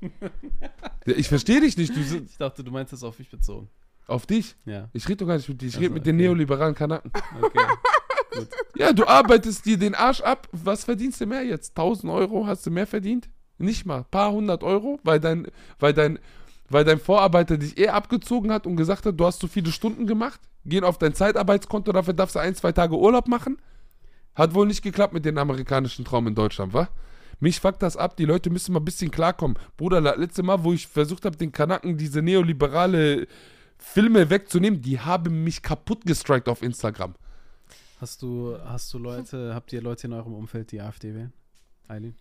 [0.00, 3.68] ja, ich verstehe dich nicht, du Ich dachte, du meinst das auf mich bezogen.
[4.10, 4.56] Auf dich.
[4.64, 6.24] Ja, Ich rede doch gar nicht mit dir, ich Also, rede mit den okay.
[6.26, 7.10] neoliberalen Kanaken.
[7.40, 7.58] okay.
[8.76, 10.48] Ja, du arbeitest dir den Arsch ab.
[10.52, 11.70] Was verdienst du mehr jetzt?
[11.76, 13.28] 1000 Euro hast du mehr verdient?
[13.58, 14.04] Nicht mal.
[14.04, 15.48] Paar hundert Euro, weil dein,
[15.80, 16.18] weil dein,
[16.70, 20.06] weil dein Vorarbeiter dich eh abgezogen hat und gesagt hat, du hast zu viele Stunden
[20.06, 20.40] gemacht.
[20.64, 23.58] Gehen auf dein Zeitarbeitskonto, dafür darfst du ein, zwei Tage Urlaub machen.
[24.34, 26.88] Hat wohl nicht geklappt mit dem amerikanischen Traum in Deutschland, wa?
[27.40, 29.58] Mich fuckt das ab, die Leute müssen mal ein bisschen klarkommen.
[29.76, 33.26] Bruder, letzte Mal, wo ich versucht habe, den Kanaken diese neoliberale
[33.80, 37.14] Filme wegzunehmen, die haben mich kaputt gestrikt auf Instagram.
[38.00, 41.32] Hast du, hast du Leute, habt ihr Leute in eurem Umfeld, die AfD wählen?
[41.88, 42.14] Eileen?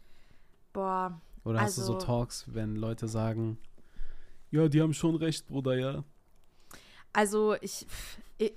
[0.73, 3.57] Boah, Oder hast du so Also- Talks, wenn Leute sagen,
[4.51, 6.03] ja, die haben schon recht, Bruder, ja.
[7.13, 7.85] Also ich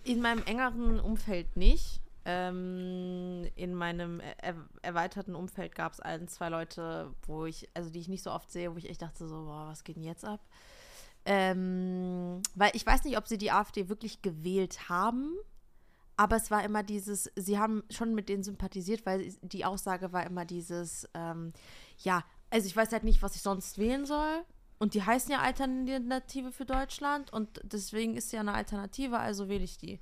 [0.05, 2.01] in meinem engeren Umfeld nicht.
[2.25, 7.99] Ähm, in meinem er erweiterten Umfeld gab es ein, zwei Leute, wo ich, also die
[7.99, 10.25] ich nicht so oft sehe, wo ich echt dachte so, boah, was geht denn jetzt
[10.25, 10.41] ab?
[11.25, 15.37] Ähm, weil ich weiß nicht, ob sie die AfD wirklich gewählt haben,
[16.17, 20.27] aber es war immer dieses, sie haben schon mit denen sympathisiert, weil die Aussage war
[20.27, 21.53] immer dieses, ähm,
[21.99, 24.45] ja, also ich weiß halt nicht, was ich sonst wählen soll.
[24.79, 29.63] Und die heißen ja Alternative für Deutschland und deswegen ist ja eine Alternative, also wähle
[29.63, 30.01] ich die.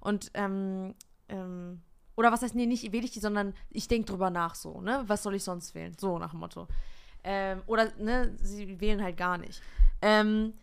[0.00, 0.94] Und ähm,
[1.28, 1.80] ähm,
[2.14, 5.04] oder was heißt, nee, nicht wähle ich die, sondern ich denke drüber nach so, ne?
[5.06, 5.94] Was soll ich sonst wählen?
[5.98, 6.66] So nach dem Motto.
[7.24, 9.62] Ähm, oder, ne, sie wählen halt gar nicht.
[10.02, 10.54] Ähm,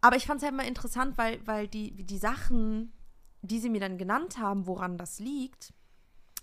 [0.00, 2.92] aber ich fand es halt mal interessant, weil, weil die, die Sachen,
[3.42, 5.72] die sie mir dann genannt haben, woran das liegt,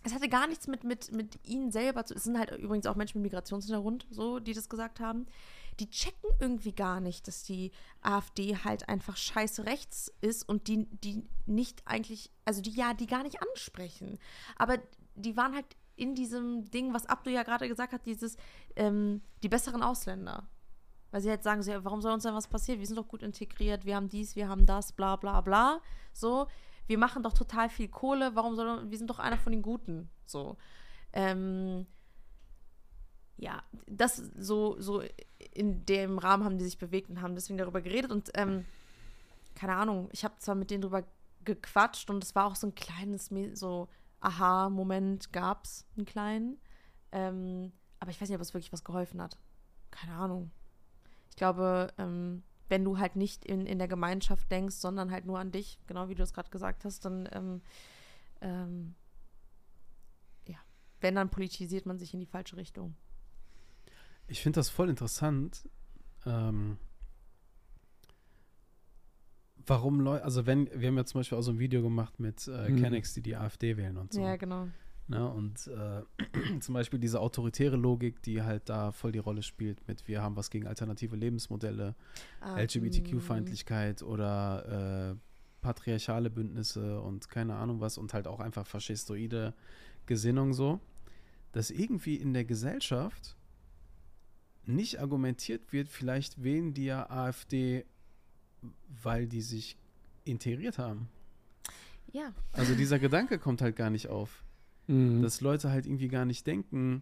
[0.06, 2.14] es hatte gar nichts mit, mit, mit ihnen selber zu.
[2.14, 5.26] Es sind halt übrigens auch Menschen mit Migrationshintergrund, so, die das gesagt haben.
[5.80, 10.86] Die checken irgendwie gar nicht, dass die AfD halt einfach scheiße rechts ist und die,
[11.04, 14.20] die nicht eigentlich, also die ja, die gar nicht ansprechen.
[14.58, 14.78] Aber
[15.16, 15.66] die waren halt
[15.96, 18.38] in diesem Ding, was Abdu ja gerade gesagt hat, dieses,
[18.76, 20.48] ähm, die besseren Ausländer.
[21.12, 22.80] Weil sie halt sagen, so, ja, warum soll uns denn was passieren?
[22.80, 25.80] Wir sind doch gut integriert, wir haben dies, wir haben das, bla bla bla.
[26.12, 26.48] So,
[26.88, 30.10] wir machen doch total viel Kohle, warum soll wir sind doch einer von den Guten.
[30.26, 30.58] So.
[31.14, 31.86] Ähm,
[33.38, 35.02] ja, das so, so
[35.54, 38.66] in dem Rahmen haben die sich bewegt und haben deswegen darüber geredet und ähm,
[39.56, 41.04] keine Ahnung, ich habe zwar mit denen drüber
[41.44, 43.88] gequatscht und es war auch so ein kleines, so
[44.26, 46.58] Aha-Moment gab's, einen kleinen.
[47.12, 49.38] Ähm, aber ich weiß nicht, ob es wirklich was geholfen hat.
[49.92, 50.52] Keine Ahnung.
[51.30, 55.40] Ich glaube, ähm, wenn du halt nicht in, in der Gemeinschaft denkst, sondern halt nur
[55.40, 57.62] an dich, genau wie du es gerade gesagt hast, dann, ähm,
[58.42, 58.96] ähm,
[60.48, 60.58] ja,
[61.02, 62.96] wenn, dann politisiert man sich in die falsche Richtung.
[64.28, 65.70] Ich finde das voll interessant.
[66.26, 66.80] Ähm,
[69.68, 72.48] warum Leute, also wenn, wir haben ja zum Beispiel auch so ein Video gemacht mit
[72.48, 72.82] äh, Mhm.
[72.82, 74.22] Kennex, die die AfD wählen und so.
[74.22, 74.68] Ja, genau.
[75.08, 75.30] Ne?
[75.30, 76.02] Und äh,
[76.62, 80.36] zum Beispiel diese autoritäre Logik, die halt da voll die Rolle spielt mit wir haben
[80.36, 81.94] was gegen alternative Lebensmodelle,
[82.42, 85.16] Ah, LGBTQ-Feindlichkeit oder äh,
[85.62, 89.54] patriarchale Bündnisse und keine Ahnung was und halt auch einfach faschistoide
[90.08, 90.80] Gesinnung so,
[91.52, 93.36] dass irgendwie in der Gesellschaft
[94.66, 97.86] nicht argumentiert wird, vielleicht wählen die ja AfD,
[99.04, 99.78] weil die sich
[100.24, 101.10] integriert haben.
[102.12, 104.44] Ja, Also dieser Gedanke kommt halt gar nicht auf
[104.88, 105.22] Mhm.
[105.24, 107.02] dass Leute halt irgendwie gar nicht denken,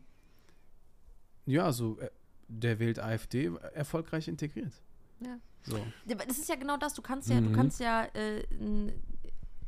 [1.45, 2.09] ja, so, äh,
[2.47, 4.72] der wählt AfD, erfolgreich integriert.
[5.20, 5.38] Ja.
[5.64, 5.86] So.
[6.05, 6.93] Das ist ja genau das.
[6.93, 7.53] Du kannst ja, du Mhm.
[7.53, 8.43] kannst ja, äh,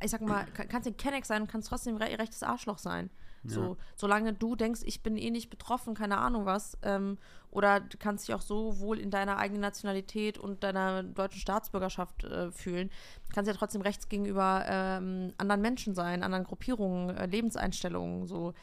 [0.02, 3.10] ich sag mal, ka- kannst ja Kenneck sein und kannst trotzdem re rechtes Arschloch sein.
[3.54, 7.18] So, solange du denkst, ich bin eh nicht betroffen, keine Ahnung was, ähm,
[7.50, 12.24] oder du kannst dich auch so wohl in deiner eigenen Nationalität und deiner deutschen Staatsbürgerschaft
[12.24, 12.90] äh, fühlen,
[13.32, 18.54] kannst ja trotzdem rechts gegenüber ähm, anderen Menschen sein, anderen Gruppierungen, äh, Lebenseinstellungen, so.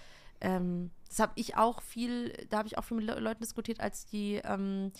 [0.42, 3.80] Ähm, das habe ich auch viel, da habe ich auch viel mit Le Leuten diskutiert,
[3.80, 4.92] als die ähm,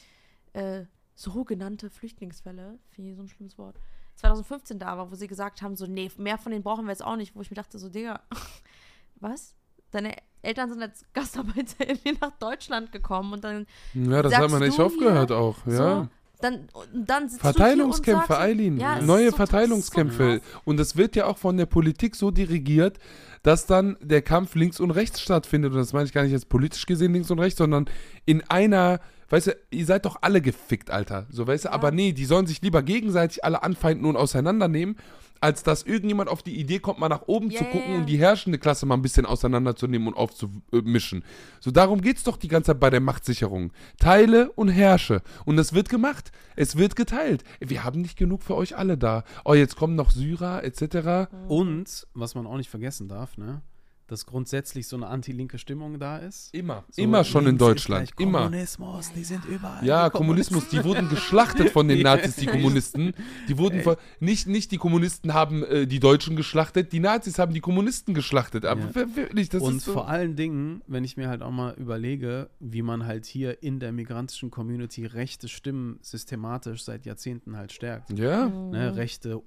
[0.54, 3.80] äh, sogenannte Flüchtlingswelle, finde ich so ein schlimmes Wort,
[4.16, 7.04] 2015 da war, wo sie gesagt haben, so, nee, mehr von denen brauchen wir jetzt
[7.04, 8.22] auch nicht, wo ich mir dachte, so, Digga,
[9.20, 9.56] was?
[9.94, 14.62] Deine Eltern sind als Gastarbeiter irgendwie nach Deutschland gekommen und dann Ja, das hat man
[14.64, 15.56] echt du oft gehört auch.
[15.66, 15.72] Ja.
[16.02, 16.08] so,
[16.42, 18.78] dann, dann Verteilungskämpfe, hier sagst, Eileen.
[18.78, 20.42] Ja, es Neue so- Verteilungskämpfe.
[20.44, 22.98] so und das wird ja auch von der Politik so dirigiert,
[23.44, 25.72] dass dann der Kampf links und rechts stattfindet.
[25.72, 27.86] Und das meine ich gar nicht jetzt politisch gesehen links und rechts, sondern
[28.26, 31.28] in einer, weißt du, ihr seid doch alle gefickt, Alter.
[31.30, 31.74] So, weißt du, Ja.
[31.76, 34.98] aber nee, die sollen sich lieber gegenseitig alle anfeinden und auseinandernehmen,
[35.44, 37.98] als dass irgendjemand auf die Idee kommt, mal nach oben Ja, zu gucken ja.
[37.98, 41.26] und die herrschende Klasse mal ein bisschen auseinanderzunehmen und aufzumischen.
[41.60, 43.74] So, darum geht's doch die ganze Zeit bei der Machtsicherung.
[44.00, 45.22] Teile und herrsche.
[45.44, 46.32] Und das wird gemacht.
[46.56, 47.44] Es wird geteilt.
[47.60, 49.26] Wir haben nicht genug für euch alle da.
[49.44, 51.30] Oh, jetzt kommen noch Syrer, etc.
[51.50, 53.62] Und, was man auch nicht vergessen darf, ne,
[54.08, 56.54] dass grundsätzlich so eine anti-linke Stimmung da ist.
[56.54, 56.84] Immer.
[56.90, 58.12] So, Immer schon in Deutschland.
[58.20, 58.40] Immer.
[58.44, 59.86] Kommunismus, die sind überall.
[59.86, 62.02] Ja, Kommunismus, die wurden geschlachtet von den.
[62.04, 63.14] Nazis, die Kommunisten.
[63.48, 67.54] Die wurden von, nicht, nicht die Kommunisten haben äh, die Deutschen geschlachtet, die Nazis haben
[67.54, 68.66] die Kommunisten geschlachtet.
[68.66, 68.94] Aber Ja.
[69.16, 69.94] wirklich, das und ist so.
[69.94, 73.80] vor allen Dingen, wenn ich mir halt auch mal überlege, wie man halt hier in
[73.80, 78.12] der migrantischen Community rechte Stimmen systematisch seit Jahrzehnten halt stärkt.
[78.18, 79.40] Ja, Ne, rechte,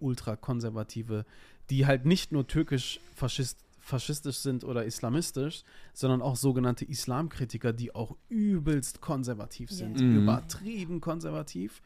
[0.47, 1.25] ultrakonservative,
[1.71, 5.63] die halt nicht nur türkisch faschist, faschistisch sind oder islamistisch,
[5.95, 10.07] sondern auch sogenannte Islamkritiker, die auch übelst konservativ sind, Ja.
[10.07, 10.23] Mhm.
[10.25, 11.83] übertrieben konservativ.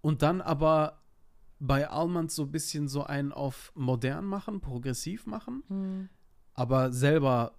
[0.00, 1.00] Und dann aber
[1.58, 6.08] bei Almans so ein bisschen so einen auf modern machen, progressiv machen, Hm.
[6.54, 7.56] aber selber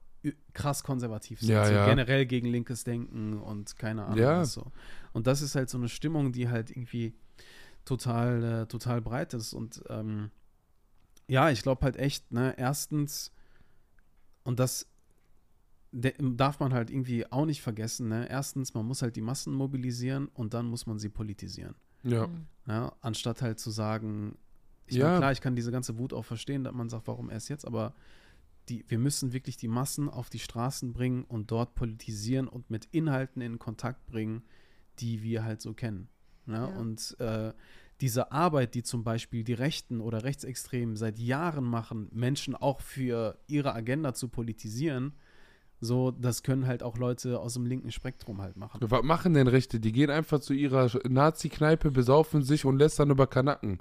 [0.54, 1.50] krass konservativ sind.
[1.50, 1.86] Ja, so ja.
[1.86, 4.40] generell gegen linkes Denken und keine Ahnung Ja.
[4.40, 4.72] was so.
[5.14, 7.14] Und das ist halt so eine Stimmung, die halt irgendwie
[7.86, 9.54] total, äh, total breit ist.
[9.54, 10.32] Und ähm,
[11.28, 13.32] ja, ich glaube halt echt, ne, erstens,
[14.44, 14.88] und das
[15.92, 18.28] darf man halt irgendwie auch nicht vergessen, ne?
[18.30, 21.76] Erstens, man muss halt die Massen mobilisieren und dann muss man sie politisieren.
[22.04, 22.28] ja.
[22.68, 24.38] Ja, anstatt halt zu sagen,
[24.86, 25.06] ich Ja.
[25.08, 27.66] meine, klar, ich kann diese ganze Wut auch verstehen, dass man sagt, warum erst jetzt,
[27.66, 27.94] aber
[28.70, 32.86] die, wir müssen wirklich die Massen auf die Straßen bringen und dort politisieren und mit
[32.92, 34.44] Inhalten in Kontakt bringen,
[35.00, 36.08] die wir halt so kennen.
[36.46, 36.70] Ja?
[36.70, 36.78] Ja.
[36.78, 37.52] Und äh,
[38.02, 43.38] diese Arbeit, die zum Beispiel die Rechten oder Rechtsextremen seit Jahren machen, Menschen auch für
[43.48, 45.14] ihre Agenda zu politisieren,
[45.84, 48.80] so, das können halt auch Leute aus dem linken Spektrum halt machen.
[48.84, 49.80] Was machen denn Rechte?
[49.80, 53.80] Die gehen einfach zu ihrer Nazi-Kneipe, besaufen sich und lästern über Kanaken.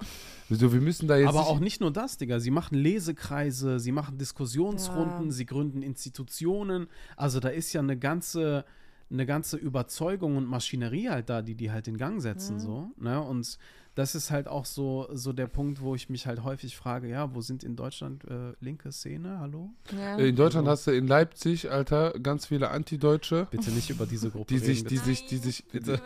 [0.49, 1.29] Wieso, wir müssen da jetzt.
[1.29, 2.39] Aber nicht- auch nicht nur das, Digga.
[2.39, 5.31] Sie machen Lesekreise, sie machen Diskussionsrunden, Ja.
[5.31, 6.87] sie gründen Institutionen.
[7.17, 8.65] Also da ist ja eine ganze,
[9.11, 12.89] eine ganze Überzeugung und Maschinerie halt da, die die halt in Gang setzen, so.
[12.97, 13.21] Ne?
[13.21, 13.59] Und
[13.95, 17.33] das ist halt auch so, so der Punkt, wo ich mich halt häufig frage, ja,
[17.35, 19.39] wo sind in Deutschland äh, linke Szene?
[19.39, 19.69] Hallo?
[19.97, 20.15] Ja.
[20.17, 20.71] In Deutschland So.
[20.71, 24.79] hast du in Leipzig, Alter, ganz viele Antideutsche, Bitte nicht über diese Gruppe die sich,
[24.79, 24.87] reden.
[24.89, 25.65] die sich, die sich.
[25.65, 26.01] Bitte.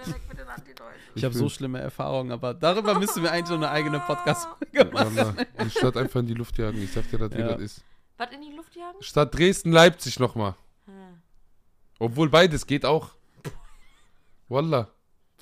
[1.14, 5.16] Ich habe so schlimme Erfahrungen, aber darüber müssen wir eigentlich so eine eigene Podcast-Folge machen.
[5.16, 6.82] Wallah, Die Stadt einfach in die Luft jagen.
[6.82, 7.54] Ich sag dir, das wie Ja.
[7.54, 7.84] das ist.
[8.18, 8.98] Was in die Luft jagen?
[9.02, 10.56] Stadt Dresden, Leipzig nochmal.
[10.86, 10.94] Hm.
[12.00, 13.12] Obwohl beides geht auch.
[14.50, 14.90] Wallah.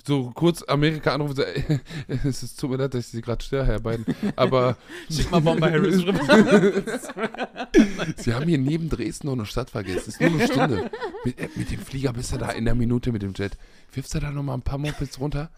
[0.06, 1.80] So kurz Amerika anrufen, so, ey,
[2.24, 4.04] es ist tut mir leid, dass ich sie gerade störe, Herr Biden.
[4.36, 4.76] Aber
[5.10, 6.20] Schick mal Bomber Harris rüber.
[8.16, 10.00] Sie haben hier neben Dresden noch eine Stadt vergessen.
[10.00, 10.90] Es ist nur eine Stunde.
[11.24, 13.56] mit, äh, mit dem Flieger bist du da in der Minute mit dem Jet.
[13.92, 15.50] Wirfst du da nochmal ein paar Mopeds runter?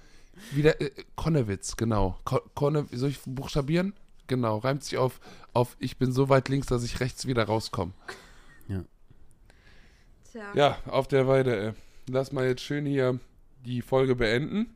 [0.53, 2.17] Wieder, äh, Konnewitz, genau.
[2.25, 3.95] Ko Konne, soll ich buchstabieren?
[4.29, 5.19] Genau, reimt sich auf,
[5.55, 7.93] auf ich bin so weit links, dass ich rechts wieder rauskomme.
[10.31, 10.43] Tja.
[10.55, 11.73] Ja, auf der Weide, ey.
[12.09, 13.19] Lass mal jetzt schön hier
[13.67, 14.75] die Folge beenden.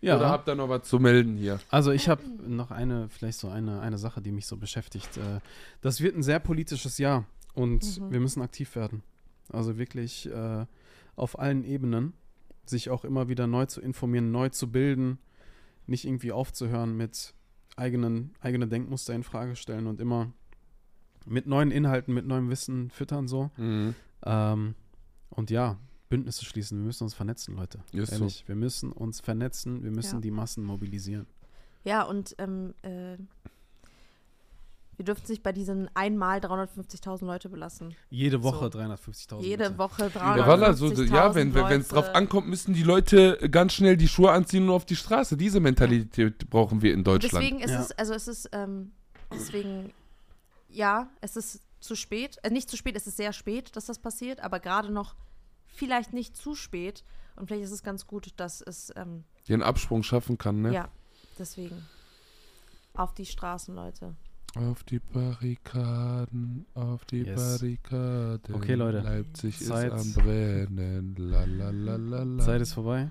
[0.00, 0.16] Ja.
[0.16, 1.60] Oder habt ihr noch was zu melden hier?
[1.70, 5.16] Also ich habe noch eine, vielleicht so eine, eine Sache, die mich so beschäftigt.
[5.16, 5.38] Äh,
[5.80, 7.24] Das wird ein sehr politisches Jahr
[7.54, 8.10] und Mhm.
[8.12, 9.02] wir müssen aktiv werden.
[9.52, 10.66] Also wirklich äh,
[11.14, 12.14] auf allen Ebenen
[12.64, 15.18] sich auch immer wieder neu zu informieren, neu zu bilden,
[15.86, 17.34] nicht irgendwie aufzuhören mit
[17.76, 20.32] eigenen eigene Denkmuster in Frage stellen und immer
[21.26, 23.50] mit neuen Inhalten, mit neuem Wissen füttern so.
[23.56, 23.94] Mhm.
[24.24, 24.74] Ähm,
[25.30, 25.76] und ja,
[26.12, 26.78] Bündnisse schließen.
[26.78, 27.78] Wir müssen uns vernetzen, Leute.
[27.92, 28.16] Ist so.
[28.16, 30.20] Ehrlich, wir müssen uns vernetzen, wir müssen Ja.
[30.20, 31.26] die Massen mobilisieren.
[31.84, 33.16] Ja, und ähm, äh,
[34.96, 37.94] wir dürfen sich bei diesen einmal 350.000 Leute belassen.
[38.10, 38.78] Jede Woche So.
[38.78, 39.40] 350.000.
[39.40, 39.78] Jede Leute.
[39.78, 41.34] Woche Ja, Wallah, so, 350.000 ja,
[41.70, 44.96] wenn es drauf ankommt, müssen die Leute ganz schnell die Schuhe anziehen und auf die
[44.96, 45.36] Straße.
[45.38, 47.42] Diese Mentalität brauchen wir in Deutschland.
[47.42, 47.80] Deswegen ist Ja.
[47.80, 48.92] es, also es ist, ähm,
[49.32, 49.92] deswegen,
[50.68, 52.36] ja, es ist zu spät.
[52.42, 55.16] Äh, nicht zu spät, es ist sehr spät, dass das passiert, aber gerade noch
[55.72, 57.04] vielleicht nicht zu spät.
[57.36, 60.72] Und vielleicht ist es ganz gut, dass es, ähm, den Absprung schaffen kann, ne?
[60.72, 60.88] ja,
[61.38, 61.82] deswegen.
[62.94, 64.14] Auf die Straßen, Leute.
[64.54, 67.36] Auf die Barrikaden, auf die Yes.
[67.60, 68.54] Barrikaden.
[68.54, 69.00] Okay, Leute.
[69.00, 71.14] Leipzig Zeit- ist am Brennen.
[71.16, 72.44] La, la, la, la, la.
[72.44, 73.10] Zeit ist vorbei.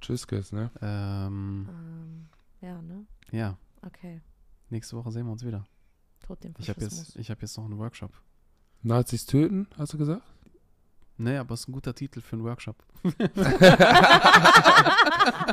[0.00, 0.70] Tschüss, Guys, ne?
[0.80, 2.26] Ähm, Ähm,
[2.60, 3.06] ja, ne?
[3.32, 4.20] ja, Okay.
[4.70, 5.66] nächste Woche sehen wir uns wieder.
[6.20, 7.08] Tot dem Ich habe Faschismus.
[7.08, 8.12] jetzt, ich hab jetzt noch einen Workshop.
[8.82, 10.22] Nazis töten, hast du gesagt?
[11.18, 12.76] Nee, aber es ist ein guter Titel für einen Workshop.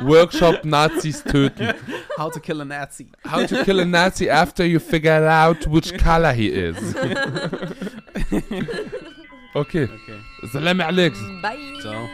[0.02, 1.72] Workshop Nazis töten.
[2.18, 3.08] How to kill a Nazi.
[3.30, 6.76] How to kill a Nazi after you figure out which color he is.
[9.56, 9.84] Okay.
[9.84, 10.18] Okay.
[10.50, 11.40] Salam alaikum.
[11.40, 11.56] Bye.
[11.80, 12.08] Ciao.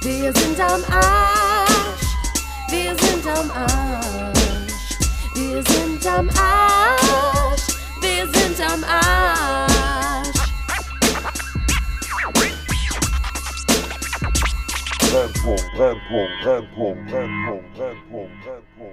[0.00, 2.06] Wir sind am Arsch.
[2.70, 4.96] Wir sind am Arsch.
[5.34, 7.66] Wir sind am Arsch.
[8.00, 10.35] Wir sind am Arsch.
[15.16, 18.92] Red Bull, Red Bull, Red Bull, Red Bull, Red Bull, Red Bull,